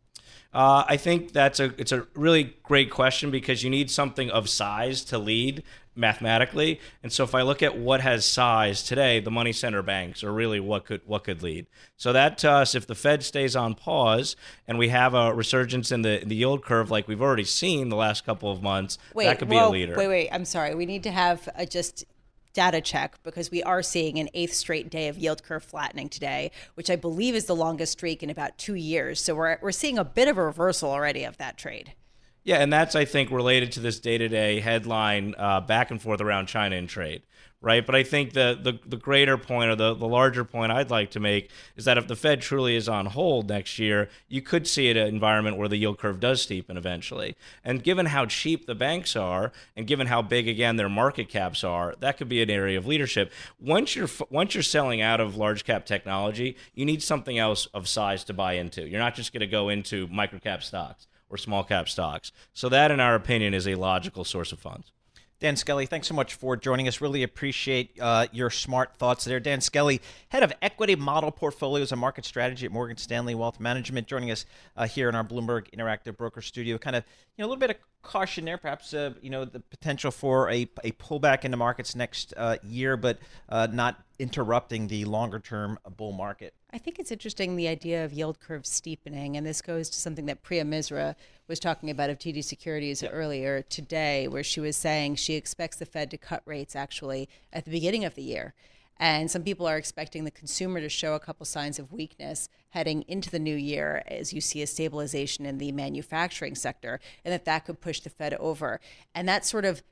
Uh, 0.52 0.84
I 0.88 0.96
think 0.96 1.32
that's 1.32 1.60
a 1.60 1.72
it's 1.78 1.92
a 1.92 2.06
really 2.14 2.56
great 2.64 2.90
question 2.90 3.30
because 3.30 3.62
you 3.62 3.70
need 3.70 3.90
something 3.90 4.30
of 4.30 4.48
size 4.48 5.04
to 5.04 5.18
lead 5.18 5.62
mathematically. 5.94 6.80
And 7.02 7.12
so 7.12 7.22
if 7.22 7.34
I 7.34 7.42
look 7.42 7.62
at 7.62 7.78
what 7.78 8.00
has 8.00 8.24
size 8.24 8.82
today, 8.82 9.20
the 9.20 9.30
money 9.30 9.52
center 9.52 9.82
banks 9.82 10.24
are 10.24 10.32
really 10.32 10.58
what 10.58 10.86
could 10.86 11.02
what 11.06 11.22
could 11.22 11.42
lead. 11.42 11.66
So 11.96 12.12
that 12.12 12.36
to 12.38 12.50
us, 12.50 12.74
if 12.74 12.86
the 12.86 12.96
Fed 12.96 13.22
stays 13.22 13.54
on 13.54 13.74
pause 13.74 14.34
and 14.66 14.76
we 14.76 14.88
have 14.88 15.14
a 15.14 15.32
resurgence 15.32 15.92
in 15.92 16.02
the 16.02 16.20
in 16.20 16.28
the 16.28 16.36
yield 16.36 16.64
curve 16.64 16.90
like 16.90 17.06
we've 17.06 17.22
already 17.22 17.44
seen 17.44 17.88
the 17.88 17.96
last 17.96 18.26
couple 18.26 18.50
of 18.50 18.60
months, 18.60 18.98
wait, 19.14 19.26
that 19.26 19.38
could 19.38 19.48
whoa, 19.48 19.70
be 19.70 19.78
a 19.78 19.86
leader. 19.86 19.94
Wait, 19.96 20.08
wait, 20.08 20.28
I'm 20.32 20.44
sorry. 20.44 20.74
We 20.74 20.86
need 20.86 21.04
to 21.04 21.12
have 21.12 21.48
a 21.54 21.64
just 21.64 22.04
data 22.52 22.80
check 22.80 23.22
because 23.22 23.50
we 23.50 23.62
are 23.62 23.82
seeing 23.82 24.18
an 24.18 24.28
eighth 24.34 24.54
straight 24.54 24.90
day 24.90 25.08
of 25.08 25.18
yield 25.18 25.42
curve 25.42 25.62
flattening 25.62 26.08
today, 26.08 26.50
which 26.74 26.90
I 26.90 26.96
believe 26.96 27.34
is 27.34 27.46
the 27.46 27.54
longest 27.54 27.92
streak 27.92 28.22
in 28.22 28.30
about 28.30 28.58
two 28.58 28.74
years. 28.74 29.20
So 29.20 29.34
we're, 29.34 29.58
we're 29.60 29.72
seeing 29.72 29.98
a 29.98 30.04
bit 30.04 30.28
of 30.28 30.38
a 30.38 30.44
reversal 30.44 30.90
already 30.90 31.24
of 31.24 31.36
that 31.38 31.56
trade. 31.56 31.94
Yeah, 32.42 32.56
and 32.56 32.72
that's 32.72 32.96
I 32.96 33.04
think 33.04 33.30
related 33.30 33.72
to 33.72 33.80
this 33.80 34.00
day-to-day 34.00 34.60
headline 34.60 35.34
uh, 35.36 35.60
back 35.60 35.90
and 35.90 36.00
forth 36.00 36.20
around 36.20 36.46
China 36.46 36.76
and 36.76 36.88
trade, 36.88 37.22
right? 37.62 37.84
But 37.84 37.94
I 37.94 38.02
think 38.02 38.32
the, 38.32 38.58
the 38.60 38.78
the 38.88 38.96
greater 38.96 39.36
point 39.36 39.70
or 39.70 39.76
the 39.76 39.94
the 39.94 40.08
larger 40.08 40.44
point 40.44 40.72
I'd 40.72 40.90
like 40.90 41.10
to 41.12 41.20
make 41.20 41.50
is 41.76 41.84
that 41.84 41.98
if 41.98 42.06
the 42.06 42.16
Fed 42.16 42.40
truly 42.40 42.74
is 42.74 42.88
on 42.88 43.06
hold 43.06 43.48
next 43.48 43.78
year, 43.78 44.08
you 44.28 44.40
could 44.40 44.66
see 44.66 44.90
an 44.90 44.96
environment 44.96 45.56
where 45.56 45.68
the 45.68 45.76
yield 45.76 45.98
curve 45.98 46.20
does 46.20 46.46
steepen 46.46 46.76
eventually. 46.76 47.36
And 47.62 47.82
given 47.82 48.06
how 48.06 48.26
cheap 48.26 48.66
the 48.66 48.74
banks 48.74 49.14
are, 49.14 49.52
and 49.76 49.86
given 49.86 50.06
how 50.06 50.22
big 50.22 50.48
again 50.48 50.76
their 50.76 50.88
market 50.88 51.28
caps 51.28 51.62
are, 51.62 51.94
that 52.00 52.16
could 52.16 52.28
be 52.28 52.42
an 52.42 52.50
area 52.50 52.78
of 52.78 52.86
leadership. 52.86 53.30
Once 53.60 53.94
you're 53.94 54.08
once 54.30 54.54
you're 54.54 54.62
selling 54.62 55.02
out 55.02 55.20
of 55.20 55.36
large 55.36 55.64
cap 55.64 55.84
technology, 55.84 56.56
you 56.74 56.84
need 56.84 57.02
something 57.02 57.38
else 57.38 57.66
of 57.66 57.88
size 57.88 58.24
to 58.24 58.32
buy 58.32 58.54
into. 58.54 58.88
You're 58.88 59.00
not 59.00 59.14
just 59.14 59.32
going 59.32 59.40
to 59.40 59.46
go 59.46 59.68
into 59.68 60.06
micro 60.08 60.38
cap 60.38 60.62
stocks 60.62 61.06
or 61.28 61.36
small 61.36 61.62
cap 61.62 61.88
stocks. 61.88 62.32
So 62.52 62.68
that, 62.70 62.90
in 62.90 63.00
our 63.00 63.14
opinion, 63.14 63.54
is 63.54 63.68
a 63.68 63.76
logical 63.76 64.24
source 64.24 64.50
of 64.50 64.58
funds. 64.58 64.92
Dan 65.40 65.56
Skelly, 65.56 65.86
thanks 65.86 66.06
so 66.06 66.14
much 66.14 66.34
for 66.34 66.54
joining 66.54 66.86
us. 66.86 67.00
Really 67.00 67.22
appreciate 67.22 67.98
uh, 67.98 68.26
your 68.30 68.50
smart 68.50 68.94
thoughts 68.96 69.24
there. 69.24 69.40
Dan 69.40 69.62
Skelly, 69.62 70.02
head 70.28 70.42
of 70.42 70.52
equity 70.60 70.94
model 70.94 71.30
portfolios 71.30 71.92
and 71.92 72.00
market 72.00 72.26
strategy 72.26 72.66
at 72.66 72.72
Morgan 72.72 72.98
Stanley 72.98 73.34
Wealth 73.34 73.58
Management, 73.58 74.06
joining 74.06 74.30
us 74.30 74.44
uh, 74.76 74.86
here 74.86 75.08
in 75.08 75.14
our 75.14 75.24
Bloomberg 75.24 75.70
Interactive 75.70 76.18
Broker 76.18 76.42
Studio. 76.42 76.76
Kind 76.76 76.94
of, 76.94 77.04
you 77.36 77.42
know, 77.42 77.46
a 77.46 77.48
little 77.48 77.58
bit 77.58 77.70
of 77.70 77.76
caution 78.02 78.44
there, 78.44 78.58
perhaps, 78.58 78.92
uh, 78.92 79.14
you 79.22 79.30
know, 79.30 79.46
the 79.46 79.60
potential 79.60 80.10
for 80.10 80.50
a, 80.50 80.68
a 80.84 80.92
pullback 80.92 81.46
in 81.46 81.50
the 81.50 81.56
markets 81.56 81.96
next 81.96 82.34
uh, 82.36 82.56
year, 82.62 82.98
but 82.98 83.18
uh, 83.48 83.66
not 83.72 83.96
interrupting 84.18 84.88
the 84.88 85.06
longer 85.06 85.38
term 85.38 85.78
bull 85.96 86.12
market. 86.12 86.52
I 86.70 86.76
think 86.76 86.98
it's 86.98 87.10
interesting 87.10 87.56
the 87.56 87.68
idea 87.68 88.04
of 88.04 88.12
yield 88.12 88.40
curve 88.40 88.66
steepening, 88.66 89.38
and 89.38 89.46
this 89.46 89.62
goes 89.62 89.88
to 89.88 89.98
something 89.98 90.26
that 90.26 90.42
Priya 90.42 90.64
Misra 90.64 91.14
was 91.50 91.60
talking 91.60 91.90
about 91.90 92.10
of 92.10 92.18
TD 92.18 92.44
Securities 92.44 93.02
yep. 93.02 93.10
earlier 93.12 93.60
today, 93.62 94.28
where 94.28 94.44
she 94.44 94.60
was 94.60 94.76
saying 94.76 95.16
she 95.16 95.34
expects 95.34 95.76
the 95.76 95.84
Fed 95.84 96.08
to 96.12 96.16
cut 96.16 96.42
rates 96.46 96.76
actually 96.76 97.28
at 97.52 97.64
the 97.64 97.72
beginning 97.72 98.04
of 98.04 98.14
the 98.14 98.22
year. 98.22 98.54
And 99.00 99.28
some 99.28 99.42
people 99.42 99.66
are 99.66 99.76
expecting 99.76 100.24
the 100.24 100.30
consumer 100.30 100.80
to 100.80 100.88
show 100.88 101.14
a 101.14 101.20
couple 101.20 101.44
signs 101.44 101.80
of 101.80 101.92
weakness 101.92 102.48
heading 102.68 103.02
into 103.08 103.30
the 103.30 103.40
new 103.40 103.56
year 103.56 104.04
as 104.06 104.32
you 104.32 104.40
see 104.40 104.62
a 104.62 104.66
stabilization 104.66 105.44
in 105.44 105.58
the 105.58 105.72
manufacturing 105.72 106.54
sector, 106.54 107.00
and 107.24 107.32
that 107.32 107.46
that 107.46 107.64
could 107.64 107.80
push 107.80 107.98
the 107.98 108.10
Fed 108.10 108.34
over. 108.34 108.80
And 109.12 109.28
that 109.28 109.44
sort 109.44 109.64
of 109.64 109.82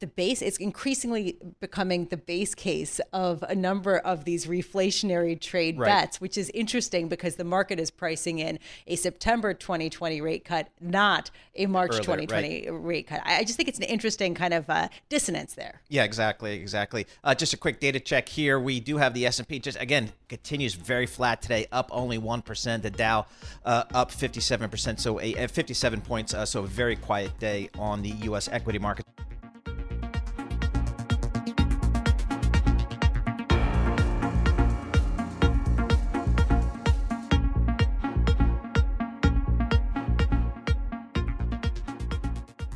the 0.00 0.06
base 0.06 0.42
it's 0.42 0.56
increasingly 0.58 1.38
becoming 1.60 2.06
the 2.06 2.16
base 2.16 2.54
case 2.54 3.00
of 3.12 3.42
a 3.44 3.54
number 3.54 3.98
of 3.98 4.24
these 4.24 4.46
reflationary 4.46 5.40
trade 5.40 5.78
right. 5.78 5.86
bets 5.86 6.20
which 6.20 6.36
is 6.36 6.50
interesting 6.50 7.08
because 7.08 7.36
the 7.36 7.44
market 7.44 7.78
is 7.78 7.90
pricing 7.90 8.38
in 8.38 8.58
a 8.86 8.96
September 8.96 9.54
2020 9.54 10.20
rate 10.20 10.44
cut 10.44 10.68
not 10.80 11.30
a 11.54 11.66
March 11.66 11.90
Earlier, 11.92 12.02
2020 12.02 12.70
right. 12.70 12.84
rate 12.84 13.06
cut. 13.06 13.22
I 13.24 13.44
just 13.44 13.56
think 13.56 13.68
it's 13.68 13.78
an 13.78 13.84
interesting 13.84 14.34
kind 14.34 14.52
of 14.52 14.68
uh, 14.68 14.88
dissonance 15.08 15.54
there. 15.54 15.80
Yeah 15.88 16.04
exactly 16.04 16.54
exactly. 16.54 17.06
Uh, 17.22 17.34
just 17.34 17.54
a 17.54 17.56
quick 17.56 17.80
data 17.80 18.00
check 18.00 18.28
here. 18.28 18.58
We 18.58 18.80
do 18.80 18.96
have 18.98 19.14
the 19.14 19.26
S&P 19.26 19.60
just 19.60 19.80
again 19.80 20.12
continues 20.28 20.74
very 20.74 21.06
flat 21.06 21.40
today 21.40 21.66
up 21.72 21.88
only 21.92 22.18
1% 22.18 22.82
the 22.82 22.90
Dow 22.90 23.26
uh, 23.64 23.84
up 23.94 24.10
57% 24.10 24.98
so 24.98 25.20
a, 25.20 25.46
57 25.46 26.00
points 26.00 26.34
uh, 26.34 26.44
so 26.44 26.64
a 26.64 26.66
very 26.66 26.96
quiet 26.96 27.38
day 27.38 27.70
on 27.78 28.02
the 28.02 28.10
US 28.10 28.48
equity 28.48 28.78
market 28.78 29.06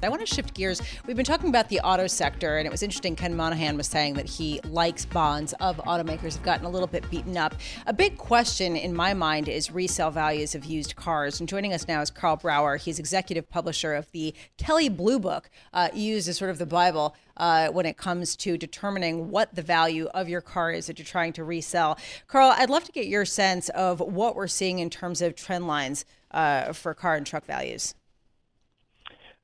I 0.02 0.08
want 0.08 0.26
to 0.26 0.34
shift 0.34 0.54
gears. 0.54 0.80
We've 1.06 1.16
been 1.16 1.26
talking 1.26 1.50
about 1.50 1.68
the 1.68 1.80
auto 1.80 2.06
sector, 2.06 2.56
and 2.56 2.66
it 2.66 2.70
was 2.70 2.82
interesting. 2.82 3.14
Ken 3.16 3.36
Monaghan 3.36 3.76
was 3.76 3.86
saying 3.86 4.14
that 4.14 4.26
he 4.26 4.58
likes 4.64 5.04
bonds 5.04 5.52
of 5.60 5.76
automakers 5.76 6.32
have 6.34 6.42
gotten 6.42 6.64
a 6.64 6.70
little 6.70 6.86
bit 6.86 7.08
beaten 7.10 7.36
up. 7.36 7.54
A 7.86 7.92
big 7.92 8.16
question 8.16 8.76
in 8.76 8.94
my 8.94 9.12
mind 9.12 9.46
is 9.46 9.70
resale 9.70 10.10
values 10.10 10.54
of 10.54 10.64
used 10.64 10.96
cars. 10.96 11.38
And 11.38 11.46
joining 11.46 11.74
us 11.74 11.86
now 11.86 12.00
is 12.00 12.10
Karl 12.10 12.36
Brauer. 12.36 12.78
He's 12.78 12.98
executive 12.98 13.50
publisher 13.50 13.92
of 13.92 14.10
the 14.12 14.32
Kelley 14.56 14.88
Blue 14.88 15.18
Book, 15.18 15.50
uh, 15.74 15.90
used 15.92 16.30
as 16.30 16.38
sort 16.38 16.50
of 16.50 16.56
the 16.56 16.64
Bible 16.64 17.14
uh, 17.36 17.68
when 17.68 17.84
it 17.84 17.98
comes 17.98 18.36
to 18.36 18.56
determining 18.56 19.30
what 19.30 19.54
the 19.54 19.62
value 19.62 20.06
of 20.14 20.30
your 20.30 20.40
car 20.40 20.70
is 20.70 20.86
that 20.86 20.98
you're 20.98 21.04
trying 21.04 21.34
to 21.34 21.44
resell. 21.44 21.98
Karl, 22.26 22.54
I'd 22.56 22.70
love 22.70 22.84
to 22.84 22.92
get 22.92 23.06
your 23.06 23.26
sense 23.26 23.68
of 23.70 24.00
what 24.00 24.34
we're 24.34 24.48
seeing 24.48 24.78
in 24.78 24.88
terms 24.88 25.20
of 25.20 25.36
trend 25.36 25.66
lines 25.66 26.06
uh, 26.30 26.72
for 26.72 26.94
car 26.94 27.16
and 27.16 27.26
truck 27.26 27.44
values. 27.44 27.94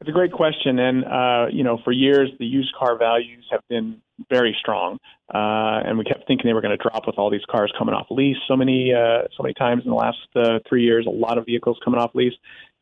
It's 0.00 0.10
a 0.10 0.12
great 0.12 0.32
question, 0.32 0.78
and 0.78 1.04
uh, 1.04 1.46
you 1.50 1.64
know, 1.64 1.78
for 1.82 1.90
years 1.90 2.30
the 2.38 2.44
used 2.44 2.74
car 2.78 2.98
values 2.98 3.46
have 3.50 3.62
been 3.70 4.02
very 4.30 4.54
strong, 4.60 4.98
uh, 5.32 5.80
and 5.86 5.96
we 5.96 6.04
kept 6.04 6.26
thinking 6.26 6.46
they 6.46 6.52
were 6.52 6.60
going 6.60 6.76
to 6.76 6.82
drop 6.82 7.06
with 7.06 7.18
all 7.18 7.30
these 7.30 7.44
cars 7.50 7.72
coming 7.78 7.94
off 7.94 8.06
lease. 8.10 8.36
So 8.46 8.56
many, 8.56 8.92
uh, 8.92 9.22
so 9.34 9.42
many 9.42 9.54
times 9.54 9.82
in 9.84 9.90
the 9.90 9.96
last 9.96 10.18
uh, 10.34 10.58
three 10.68 10.84
years, 10.84 11.06
a 11.06 11.10
lot 11.10 11.38
of 11.38 11.46
vehicles 11.46 11.78
coming 11.82 11.98
off 11.98 12.10
lease. 12.14 12.34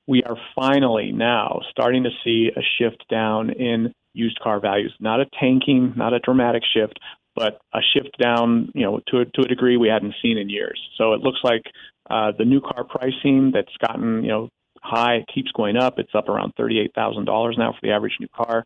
We 0.09 0.23
are 0.25 0.37
finally 0.57 1.13
now 1.13 1.61
starting 1.71 2.03
to 2.03 2.11
see 2.25 2.51
a 2.55 2.61
shift 2.79 3.05
down 3.09 3.51
in 3.51 3.95
used 4.13 4.39
car 4.41 4.61
values. 4.61 4.93
Not 4.99 5.21
a 5.21 5.27
tanking, 5.41 5.95
not 5.97 6.13
a 6.13 6.19
dramatic 6.19 6.63
shift, 6.75 6.99
but 7.37 7.61
a 7.73 7.81
shift 7.95 8.17
down, 8.21 8.71
you 8.75 8.85
know, 8.85 9.01
to 9.09 9.21
a, 9.21 9.25
to 9.25 9.43
a 9.43 9.49
degree 9.49 9.77
we 9.77 9.89
hadn't 9.89 10.15
seen 10.21 10.37
in 10.37 10.51
years. 10.51 10.81
So 10.99 11.13
it 11.15 11.21
looks 11.21 11.39
like 11.45 11.63
uh, 12.11 12.33
the 12.37 12.45
new 12.45 12.61
car 12.61 12.85
pricing 12.85 13.53
that's 13.55 13.75
gotten, 13.81 14.25
you 14.25 14.31
know, 14.31 14.49
high. 14.85 15.17
It 15.17 15.27
keeps 15.33 15.51
going 15.53 15.77
up. 15.77 15.99
It's 15.99 16.15
up 16.15 16.29
around 16.29 16.55
$38,000 16.57 17.59
now 17.59 17.73
for 17.73 17.79
the 17.83 17.91
average 17.91 18.17
new 18.21 18.29
car. 18.29 18.65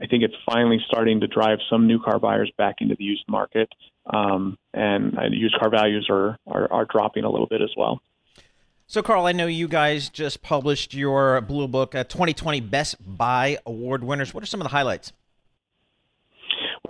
I 0.00 0.06
think 0.06 0.24
it's 0.24 0.34
finally 0.44 0.78
starting 0.88 1.20
to 1.20 1.28
drive 1.28 1.58
some 1.70 1.86
new 1.86 2.00
car 2.02 2.18
buyers 2.18 2.50
back 2.58 2.76
into 2.80 2.96
the 2.96 3.04
used 3.04 3.24
market, 3.28 3.68
um, 4.12 4.58
and 4.74 5.16
uh, 5.16 5.22
used 5.30 5.56
car 5.58 5.70
values 5.70 6.08
are, 6.10 6.36
are, 6.46 6.70
are 6.72 6.86
dropping 6.90 7.22
a 7.22 7.30
little 7.30 7.46
bit 7.46 7.62
as 7.62 7.70
well. 7.76 8.00
So, 8.88 9.00
Karl, 9.00 9.26
I 9.26 9.32
know 9.32 9.46
you 9.46 9.68
guys 9.68 10.08
just 10.08 10.42
published 10.42 10.92
your 10.92 11.40
Blue 11.40 11.68
Book 11.68 11.94
uh, 11.94 12.02
2020 12.04 12.60
Best 12.60 12.96
Buy 13.00 13.58
Award 13.64 14.02
winners. 14.02 14.34
What 14.34 14.42
are 14.42 14.46
some 14.46 14.60
of 14.60 14.64
the 14.64 14.70
highlights? 14.70 15.12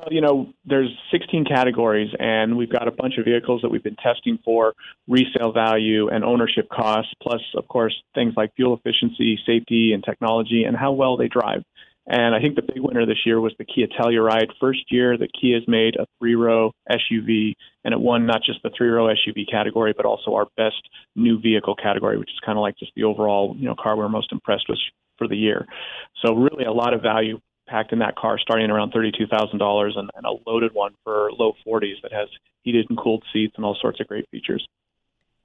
Well, 0.02 0.12
you 0.12 0.20
know, 0.20 0.52
there's 0.64 0.90
16 1.12 1.44
categories, 1.44 2.10
and 2.18 2.56
we've 2.56 2.72
got 2.72 2.88
a 2.88 2.90
bunch 2.90 3.18
of 3.18 3.24
vehicles 3.24 3.62
that 3.62 3.68
we've 3.68 3.84
been 3.84 3.96
testing 3.96 4.36
for 4.44 4.74
resale 5.06 5.52
value 5.52 6.08
and 6.08 6.24
ownership 6.24 6.68
costs, 6.70 7.12
plus, 7.22 7.40
of 7.56 7.68
course, 7.68 7.94
things 8.12 8.34
like 8.36 8.52
fuel 8.56 8.74
efficiency, 8.76 9.38
safety, 9.46 9.92
and 9.92 10.02
technology, 10.02 10.64
and 10.64 10.76
how 10.76 10.90
well 10.90 11.16
they 11.16 11.28
drive. 11.28 11.62
And 12.08 12.34
I 12.34 12.40
think 12.40 12.56
the 12.56 12.62
big 12.62 12.80
winner 12.80 13.06
this 13.06 13.24
year 13.24 13.40
was 13.40 13.54
the 13.58 13.64
Kia 13.64 13.86
Telluride. 13.86 14.48
First 14.58 14.90
year 14.90 15.16
that 15.16 15.28
Kia 15.40 15.60
has 15.60 15.68
made 15.68 15.94
a 15.94 16.06
three 16.18 16.34
row 16.34 16.72
SUV, 16.90 17.54
and 17.84 17.94
it 17.94 18.00
won 18.00 18.26
not 18.26 18.42
just 18.44 18.60
the 18.64 18.70
three 18.76 18.88
row 18.88 19.06
SUV 19.06 19.48
category, 19.48 19.94
but 19.96 20.04
also 20.04 20.34
our 20.34 20.46
best 20.56 20.82
new 21.14 21.40
vehicle 21.40 21.76
category, 21.76 22.18
which 22.18 22.30
is 22.30 22.40
kind 22.44 22.58
of 22.58 22.62
like 22.62 22.76
just 22.76 22.90
the 22.96 23.04
overall 23.04 23.54
you 23.56 23.66
know 23.66 23.76
car 23.80 23.96
we're 23.96 24.08
most 24.08 24.32
impressed 24.32 24.64
with 24.68 24.80
for 25.16 25.28
the 25.28 25.36
year. 25.36 25.64
So 26.24 26.34
really 26.34 26.64
a 26.64 26.72
lot 26.72 26.92
of 26.92 27.02
value 27.02 27.38
packed 27.72 27.92
in 27.92 28.00
that 28.00 28.14
car 28.16 28.38
starting 28.38 28.70
around 28.70 28.92
$32,000 28.92 29.98
and, 29.98 30.11
and 30.14 30.26
a 30.26 30.32
loaded 30.46 30.74
one 30.74 30.94
for 31.02 31.30
low 31.38 31.54
40s 31.66 32.02
that 32.02 32.12
has 32.12 32.28
heated 32.61 32.87
and 32.90 32.98
cooled 32.98 33.24
seats 33.32 33.54
and 33.56 33.64
all 33.64 33.76
sorts 33.80 33.98
of 33.98 34.06
great 34.06 34.28
features. 34.30 34.66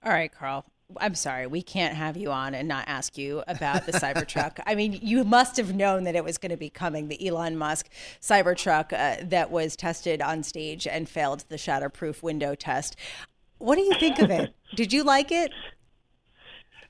All 0.04 0.12
right, 0.12 0.32
Karl. 0.32 0.66
I'm 0.98 1.16
sorry, 1.16 1.48
we 1.48 1.62
can't 1.62 1.96
have 1.96 2.16
you 2.16 2.32
on 2.32 2.54
and 2.54 2.68
not 2.68 2.86
ask 2.88 3.18
you 3.18 3.44
about 3.48 3.86
the 3.86 3.92
Cybertruck. 3.94 4.60
I 4.68 4.76
mean, 4.76 5.00
you 5.02 5.24
must 5.24 5.58
have 5.58 5.74
known 5.74 6.04
that 6.04 6.16
it 6.16 6.24
was 6.24 6.38
going 6.38 6.52
to 6.52 6.58
be 6.58 6.70
coming, 6.70 7.08
the 7.08 7.28
Elon 7.28 7.58
Musk 7.58 7.90
Cybertruck 8.22 8.94
uh, 8.94 9.24
that 9.24 9.50
was 9.50 9.76
tested 9.76 10.22
on 10.22 10.44
stage 10.44 10.88
and 10.88 11.10
failed 11.10 11.46
the 11.50 11.56
shatterproof 11.56 12.24
window 12.24 12.56
test. 12.56 12.96
What 13.58 13.76
do 13.76 13.82
you 13.82 13.96
think 14.00 14.20
of 14.20 14.30
it? 14.30 14.54
Did 14.76 14.94
you 14.94 15.04
like 15.04 15.32
it? 15.32 15.52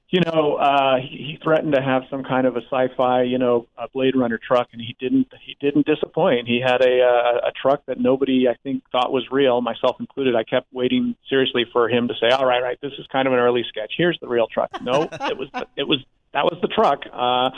You 0.09 0.21
know, 0.21 0.55
uh, 0.55 0.97
he, 1.01 1.17
he 1.17 1.39
threatened 1.43 1.73
to 1.73 1.81
have 1.81 2.03
some 2.09 2.23
kind 2.23 2.47
of 2.47 2.55
a 2.55 2.61
sci-fi, 2.61 3.23
you 3.23 3.37
know, 3.37 3.67
a 3.77 3.89
Blade 3.89 4.15
Runner 4.15 4.39
truck, 4.45 4.69
and 4.71 4.81
he 4.81 4.95
didn't. 4.99 5.27
He 5.45 5.57
didn't 5.59 5.85
disappoint. 5.85 6.47
He 6.47 6.61
had 6.63 6.81
a 6.81 7.01
uh, 7.01 7.47
a 7.47 7.51
truck 7.61 7.85
that 7.87 7.99
nobody, 7.99 8.47
I 8.47 8.55
think, 8.63 8.83
thought 8.91 9.11
was 9.11 9.27
real, 9.31 9.59
myself 9.59 9.97
included. 9.99 10.33
I 10.35 10.43
kept 10.43 10.71
waiting 10.71 11.15
seriously 11.29 11.65
for 11.73 11.89
him 11.89 12.07
to 12.07 12.13
say, 12.21 12.29
"All 12.33 12.45
right, 12.45 12.63
right, 12.63 12.79
this 12.81 12.93
is 12.97 13.05
kind 13.11 13.27
of 13.27 13.33
an 13.33 13.39
early 13.39 13.65
sketch. 13.67 13.93
Here's 13.97 14.17
the 14.21 14.29
real 14.29 14.47
truck." 14.47 14.69
No, 14.81 15.03
it 15.11 15.37
was 15.37 15.49
it 15.75 15.87
was 15.87 15.99
that 16.33 16.45
was 16.45 16.57
the 16.61 16.69
truck, 16.69 17.01
uh, 17.11 17.49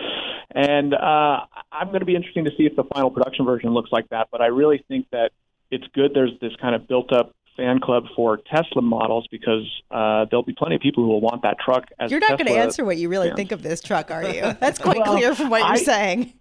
and 0.49 0.95
uh, 0.95 1.41
I'm 1.71 1.87
going 1.89 1.99
to 1.99 2.05
be 2.05 2.15
interesting 2.15 2.45
to 2.45 2.51
see 2.57 2.65
if 2.65 2.75
the 2.75 2.83
final 2.83 3.11
production 3.11 3.45
version 3.45 3.71
looks 3.75 3.91
like 3.91 4.09
that. 4.09 4.29
But 4.31 4.41
I 4.41 4.47
really 4.47 4.83
think 4.87 5.05
that 5.11 5.31
it's 5.69 5.85
good. 5.93 6.15
There's 6.15 6.31
this 6.41 6.53
kind 6.59 6.73
of 6.73 6.87
built-up 6.87 7.35
fan 7.59 7.79
club 7.79 8.05
for 8.15 8.37
Tesla 8.37 8.81
models 8.81 9.27
because 9.29 9.65
uh, 9.91 10.25
there'll 10.29 10.43
be 10.43 10.55
plenty 10.57 10.75
of 10.75 10.81
people 10.81 11.03
who 11.03 11.09
will 11.09 11.21
want 11.21 11.41
that 11.41 11.57
truck. 11.59 11.85
As 11.99 12.09
you're 12.09 12.21
not 12.21 12.37
going 12.37 12.47
to 12.47 12.57
answer 12.57 12.85
what 12.85 12.97
you 12.97 13.09
really 13.09 13.27
fans. 13.27 13.37
think 13.37 13.51
of 13.51 13.61
this 13.61 13.81
truck, 13.81 14.09
are 14.11 14.23
you? 14.23 14.41
That's 14.59 14.79
quite 14.79 14.99
well, 14.99 15.15
clear 15.15 15.35
from 15.35 15.49
what 15.49 15.67
you're 15.67 15.83
saying. 15.83 16.33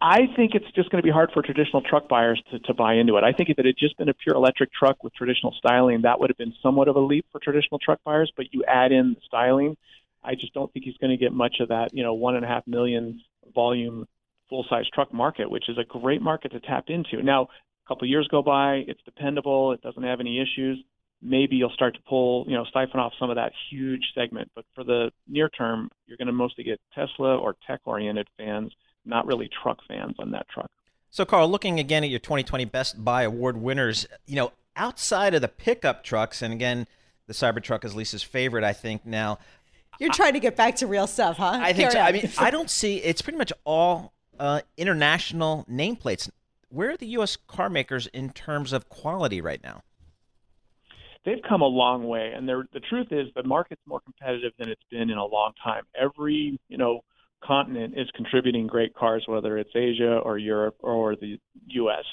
I 0.00 0.26
think 0.36 0.54
it's 0.54 0.70
just 0.74 0.90
going 0.90 1.00
to 1.00 1.06
be 1.06 1.12
hard 1.12 1.30
for 1.32 1.40
traditional 1.42 1.80
truck 1.80 2.08
buyers 2.08 2.42
to, 2.50 2.58
to 2.58 2.74
buy 2.74 2.94
into 2.94 3.16
it. 3.16 3.24
I 3.24 3.32
think 3.32 3.48
if 3.48 3.58
it 3.58 3.64
had 3.64 3.76
just 3.78 3.96
been 3.96 4.08
a 4.08 4.14
pure 4.14 4.34
electric 4.34 4.72
truck 4.72 5.02
with 5.04 5.14
traditional 5.14 5.54
styling, 5.56 6.02
that 6.02 6.18
would 6.20 6.28
have 6.28 6.36
been 6.36 6.52
somewhat 6.62 6.88
of 6.88 6.96
a 6.96 7.00
leap 7.00 7.24
for 7.30 7.40
traditional 7.40 7.78
truck 7.78 8.00
buyers. 8.04 8.30
But 8.36 8.52
you 8.52 8.64
add 8.68 8.90
in 8.92 9.14
the 9.14 9.20
styling, 9.24 9.76
I 10.22 10.34
just 10.34 10.52
don't 10.52 10.70
think 10.72 10.84
he's 10.84 10.96
going 10.98 11.12
to 11.12 11.16
get 11.16 11.32
much 11.32 11.56
of 11.60 11.68
that, 11.68 11.94
you 11.94 12.02
know, 12.02 12.14
one 12.14 12.34
and 12.34 12.44
a 12.44 12.48
half 12.48 12.66
million 12.66 13.22
volume 13.54 14.06
full 14.50 14.66
size 14.68 14.84
truck 14.92 15.12
market, 15.12 15.50
which 15.50 15.68
is 15.68 15.78
a 15.78 15.84
great 15.84 16.20
market 16.20 16.52
to 16.52 16.60
tap 16.60 16.84
into. 16.88 17.22
Now, 17.22 17.48
a 17.84 17.88
couple 17.88 18.04
of 18.04 18.10
years 18.10 18.28
go 18.28 18.42
by, 18.42 18.84
it's 18.86 19.00
dependable, 19.04 19.72
it 19.72 19.82
doesn't 19.82 20.02
have 20.02 20.20
any 20.20 20.40
issues. 20.40 20.82
Maybe 21.22 21.56
you'll 21.56 21.70
start 21.70 21.94
to 21.94 22.00
pull, 22.08 22.44
you 22.48 22.54
know, 22.54 22.64
siphon 22.72 23.00
off 23.00 23.12
some 23.18 23.30
of 23.30 23.36
that 23.36 23.52
huge 23.70 24.02
segment. 24.14 24.50
But 24.54 24.64
for 24.74 24.84
the 24.84 25.10
near 25.26 25.48
term, 25.48 25.90
you're 26.06 26.18
going 26.18 26.26
to 26.26 26.32
mostly 26.32 26.64
get 26.64 26.80
Tesla 26.94 27.36
or 27.36 27.56
tech 27.66 27.80
oriented 27.86 28.28
fans, 28.36 28.72
not 29.06 29.26
really 29.26 29.48
truck 29.62 29.78
fans 29.88 30.16
on 30.18 30.32
that 30.32 30.46
truck. 30.48 30.70
So, 31.10 31.24
Karl, 31.24 31.48
looking 31.48 31.78
again 31.78 32.04
at 32.04 32.10
your 32.10 32.18
2020 32.18 32.64
Best 32.66 33.04
Buy 33.04 33.22
Award 33.22 33.56
winners, 33.56 34.06
you 34.26 34.36
know, 34.36 34.52
outside 34.76 35.34
of 35.34 35.40
the 35.40 35.48
pickup 35.48 36.04
trucks, 36.04 36.42
and 36.42 36.52
again, 36.52 36.86
the 37.26 37.32
Cybertruck 37.32 37.84
is 37.84 37.94
Lisa's 37.94 38.22
favorite, 38.22 38.64
I 38.64 38.72
think 38.72 39.06
now. 39.06 39.38
You're 40.00 40.12
trying 40.12 40.32
to 40.32 40.40
get 40.40 40.56
back 40.56 40.76
to 40.76 40.86
real 40.86 41.06
stuff, 41.06 41.36
huh? 41.36 41.58
I 41.62 41.72
think 41.72 41.92
so. 41.92 42.00
I 42.00 42.12
mean, 42.12 42.28
I 42.38 42.50
don't 42.50 42.68
see 42.68 42.96
it's 42.96 43.22
pretty 43.22 43.38
much 43.38 43.52
all 43.64 44.12
uh, 44.40 44.60
international 44.76 45.64
nameplates 45.70 46.28
where 46.74 46.90
are 46.90 46.96
the 46.96 47.06
U.S. 47.06 47.36
car 47.46 47.70
makers 47.70 48.06
in 48.08 48.30
terms 48.30 48.72
of 48.72 48.88
quality 48.88 49.40
right 49.40 49.62
now? 49.62 49.82
They've 51.24 51.42
come 51.48 51.62
a 51.62 51.66
long 51.66 52.06
way, 52.06 52.32
and 52.36 52.46
the 52.46 52.80
truth 52.90 53.08
is 53.10 53.28
the 53.34 53.44
market's 53.44 53.80
more 53.86 54.00
competitive 54.00 54.52
than 54.58 54.68
it's 54.68 54.82
been 54.90 55.08
in 55.08 55.16
a 55.16 55.24
long 55.24 55.52
time. 55.62 55.84
Every 55.98 56.58
you 56.68 56.76
know 56.76 57.00
continent 57.42 57.94
is 57.96 58.08
contributing 58.14 58.66
great 58.66 58.94
cars, 58.94 59.24
whether 59.26 59.56
it's 59.56 59.74
Asia 59.74 60.18
or 60.18 60.36
Europe 60.36 60.76
or 60.80 61.16
the 61.16 61.38
U.S. 61.68 62.04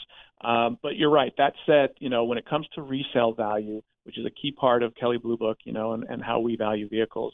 Um, 0.44 0.78
but 0.82 0.96
you're 0.96 1.12
right. 1.12 1.34
That 1.38 1.54
said, 1.66 1.90
you 2.00 2.10
know 2.10 2.24
when 2.24 2.38
it 2.38 2.46
comes 2.46 2.68
to 2.76 2.82
resale 2.82 3.34
value, 3.34 3.82
which 4.04 4.18
is 4.18 4.26
a 4.26 4.32
key 4.32 4.52
part 4.52 4.82
of 4.82 4.96
Kelley 4.96 5.18
Blue 5.18 5.38
Book, 5.38 5.58
you 5.66 5.74
know, 5.74 5.92
and, 5.94 6.06
and 6.06 6.24
how 6.24 6.40
we 6.40 6.56
value 6.56 6.88
vehicles, 6.88 7.34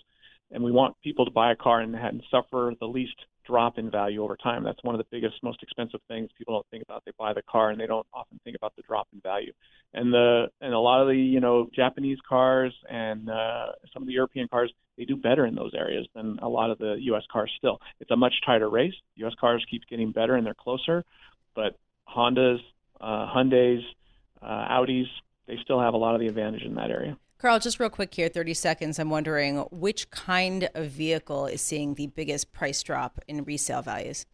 and 0.50 0.64
we 0.64 0.72
want 0.72 0.96
people 1.04 1.26
to 1.26 1.32
buy 1.32 1.52
a 1.52 1.56
car 1.56 1.82
and, 1.82 1.96
and 1.96 2.24
suffer 2.32 2.74
the 2.80 2.88
least 2.88 3.16
drop 3.48 3.78
in 3.78 3.90
value 3.90 4.24
over 4.24 4.36
time. 4.36 4.64
That's 4.64 4.84
one 4.84 4.94
of 4.94 5.00
the 5.00 5.08
biggest, 5.10 5.42
most 5.42 5.64
expensive 5.64 6.02
things 6.08 6.30
people 6.38 6.54
don't 6.54 6.68
think 6.70 6.84
about. 6.84 7.04
They 7.06 7.12
buy 7.18 7.34
the 7.34 7.42
car 7.42 7.70
and 7.72 7.80
they 7.80 7.88
don't 7.88 8.06
often 8.14 8.40
think 8.44 8.56
about 8.56 8.76
the 8.76 8.84
drop 8.84 9.08
in 9.14 9.22
value. 9.22 9.54
And 9.94 10.14
the 10.14 10.48
and 10.62 10.74
a 10.74 10.80
lot 10.80 11.02
of 11.02 11.08
the 11.08 11.16
you 11.16 11.40
know 11.40 11.70
Japanese 11.74 12.18
cars 12.28 12.74
and 12.90 13.30
uh, 13.30 13.68
some 13.94 14.04
of 14.04 14.08
the 14.08 14.14
European 14.14 14.48
cars 14.48 14.72
they 14.98 15.06
do 15.06 15.16
better 15.16 15.46
in 15.46 15.56
those 15.56 15.74
areas 15.74 16.08
than 16.14 16.40
a 16.42 16.50
lot 16.50 16.72
of 16.72 16.78
the 16.80 16.98
U.S. 17.02 17.24
cars. 17.32 17.52
Still, 17.58 17.80
it's 18.00 18.12
a 18.12 18.16
much 18.16 18.34
tighter 18.46 18.70
race. 18.70 18.96
U.S. 19.16 19.34
cars 19.40 19.66
keep 19.70 19.84
getting 19.90 20.12
better 20.12 20.36
and 20.36 20.46
they're 20.46 20.56
closer, 20.56 21.06
but 21.56 21.78
Hondas, 22.10 22.60
uh, 23.00 23.32
Hyundai's, 23.34 23.84
uh, 24.42 24.68
Audis, 24.72 25.08
they 25.48 25.58
still 25.64 25.80
have 25.80 25.94
a 25.94 25.98
lot 25.98 26.16
of 26.16 26.20
the 26.20 26.28
advantage 26.28 26.64
in 26.64 26.76
that 26.76 26.90
area. 26.90 27.18
Karl, 27.40 27.60
just 27.60 27.80
real 27.80 27.90
quick 27.90 28.16
here, 28.16 28.30
30 28.30 28.56
seconds. 28.56 28.98
I'm 28.98 29.12
wondering 29.12 29.58
which 29.70 30.10
kind 30.10 30.70
of 30.74 30.88
vehicle 30.88 31.46
is 31.46 31.62
seeing 31.62 31.94
the 31.94 32.08
biggest 32.08 32.52
price 32.52 32.82
drop 32.82 33.20
in 33.28 33.44
resale 33.44 33.84
values? 33.84 34.26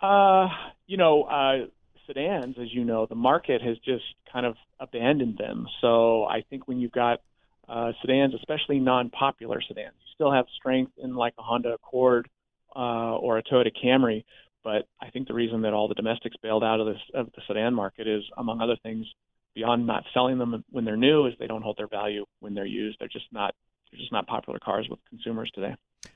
Uh, 0.00 0.48
you 0.86 0.96
know, 0.96 1.24
uh, 1.24 1.66
sedans, 2.06 2.56
as 2.60 2.72
you 2.72 2.84
know, 2.84 3.06
the 3.06 3.16
market 3.16 3.60
has 3.60 3.76
just 3.78 4.04
kind 4.32 4.46
of 4.46 4.54
abandoned 4.78 5.36
them. 5.36 5.66
So 5.80 6.24
I 6.24 6.42
think 6.48 6.68
when 6.68 6.78
you've 6.78 6.92
got 6.92 7.20
uh, 7.68 7.90
sedans, 8.00 8.34
especially 8.34 8.78
non-popular 8.78 9.60
sedans, 9.66 9.94
you 9.98 10.12
still 10.14 10.32
have 10.32 10.46
strength 10.56 10.92
in 10.96 11.16
like 11.16 11.34
a 11.38 11.42
Honda 11.42 11.74
Accord 11.74 12.28
uh, 12.76 13.16
or 13.16 13.36
a 13.36 13.42
Toyota 13.42 13.72
Camry. 13.84 14.24
But 14.62 14.86
I 15.00 15.10
think 15.10 15.26
the 15.26 15.34
reason 15.34 15.62
that 15.62 15.72
all 15.72 15.88
the 15.88 15.94
domestics 15.94 16.36
bailed 16.40 16.62
out 16.62 16.80
of 16.80 16.86
this 16.86 17.00
of 17.14 17.32
the 17.34 17.42
sedan 17.48 17.74
market 17.74 18.06
is, 18.06 18.22
among 18.36 18.60
other 18.60 18.76
things, 18.82 19.06
beyond 19.54 19.86
not 19.86 20.04
selling 20.14 20.38
them 20.38 20.64
when 20.70 20.84
they're 20.84 20.96
new 20.96 21.26
is 21.26 21.34
they 21.38 21.46
don't 21.46 21.62
hold 21.62 21.76
their 21.76 21.88
value 21.88 22.24
when 22.40 22.54
they're 22.54 22.66
used. 22.66 22.98
They're 22.98 23.08
just 23.08 23.26
not 23.32 23.54
they're 23.90 23.98
just 23.98 24.12
not 24.12 24.26
popular 24.26 24.58
cars 24.58 24.88
with 24.88 25.00
consumers 25.08 25.50
today. 25.54 25.74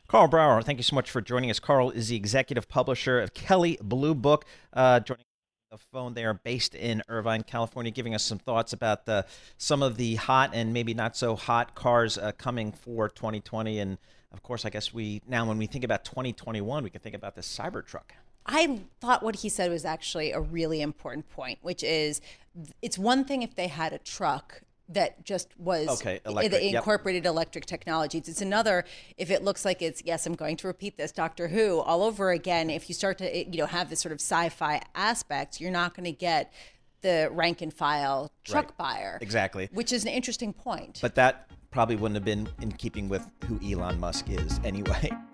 Karl 0.09 0.29
Brauer, 0.29 0.63
thank 0.63 0.79
you 0.79 0.83
so 0.83 0.95
much 0.95 1.11
for 1.11 1.21
joining 1.21 1.51
us. 1.51 1.59
Karl 1.59 1.91
is 1.91 2.09
the 2.09 2.17
executive 2.17 2.69
publisher 2.69 3.21
of 3.21 3.35
Kelley 3.35 3.79
Blue 3.83 4.15
Book. 4.15 4.45
Uh, 4.73 5.01
joining 5.01 5.25
the 5.71 5.79
phone, 5.93 6.15
they 6.15 6.25
are 6.25 6.35
based 6.35 6.75
in 6.75 7.03
Irvine, 7.09 7.43
California, 7.43 7.91
giving 7.91 8.15
us 8.15 8.23
some 8.23 8.39
thoughts 8.39 8.73
about 8.73 9.07
the, 9.07 9.27
some 9.59 9.83
of 9.83 9.97
the 9.97 10.15
hot 10.15 10.51
and 10.55 10.73
maybe 10.73 10.95
not 10.95 11.17
so 11.17 11.37
hot 11.37 11.75
cars 11.75 12.17
uh, 12.17 12.33
coming 12.33 12.73
for 12.73 13.09
2020. 13.09 13.79
And 13.81 13.99
of 14.33 14.43
course, 14.43 14.65
I 14.65 14.71
guess 14.71 14.95
we 14.95 15.21
now 15.27 15.47
when 15.47 15.59
we 15.59 15.67
think 15.67 15.85
about 15.85 16.05
2021, 16.05 16.85
we 16.85 16.91
can 16.91 17.01
think 17.01 17.15
about 17.15 17.35
the 17.35 17.43
Cybertruck. 17.43 18.13
I 18.47 18.81
thought 19.01 19.23
what 19.23 19.37
he 19.37 19.49
said 19.49 19.71
was 19.71 19.85
actually 19.85 20.33
a 20.33 20.41
really 20.41 20.83
important 20.83 21.29
point, 21.31 21.59
which 21.63 21.83
is 21.83 22.21
it's 22.83 22.99
one 22.99 23.25
thing 23.25 23.43
if 23.43 23.55
they 23.55 23.69
had 23.69 23.93
a 23.93 23.99
truck 23.99 24.63
that 24.89 25.25
just 25.25 25.49
was 25.59 25.89
okay, 25.89 26.21
electric, 26.27 26.63
incorporated 26.63 27.25
yep. 27.25 27.31
electric 27.31 27.65
technologies. 27.65 28.29
It's 28.29 28.43
another 28.43 28.85
if 29.17 29.31
it 29.31 29.43
looks 29.43 29.65
like 29.65 29.81
it's 29.81 30.03
yes, 30.05 30.27
I'm 30.27 30.35
going 30.35 30.57
to 30.59 30.67
repeat 30.67 30.99
this 30.99 31.11
Doctor 31.11 31.49
Who 31.49 31.79
all 31.81 32.03
over 32.03 32.31
again. 32.31 32.69
If 32.69 32.89
you 32.89 32.95
start 32.95 33.19
to 33.19 33.37
eh, 33.37 33.45
you 33.51 33.59
know 33.59 33.67
have 33.67 33.89
this 33.89 34.01
sort 34.01 34.13
of 34.13 34.21
sci-fi 34.21 34.83
aspect, 34.95 35.61
you're 35.61 35.71
not 35.71 35.95
going 35.95 36.05
to 36.05 36.13
get 36.13 36.53
the 37.01 37.29
rank 37.33 37.63
and 37.63 37.73
file 37.73 38.31
truck 38.45 38.67
right. 38.67 38.77
buyer. 38.77 39.19
Exactly. 39.21 39.69
Which 39.73 39.93
is 39.93 40.05
an 40.05 40.11
interesting 40.11 40.53
point. 40.53 40.99
But 41.01 41.15
that 41.15 41.51
probably 41.71 41.97
wouldn't 41.97 42.17
have 42.17 42.25
been 42.25 42.49
in 42.61 42.73
keeping 42.73 43.09
with 43.09 43.27
who 43.47 43.59
Elon 43.67 44.01
Musk 44.01 44.29
is 44.31 44.61
anyway. 44.65 45.11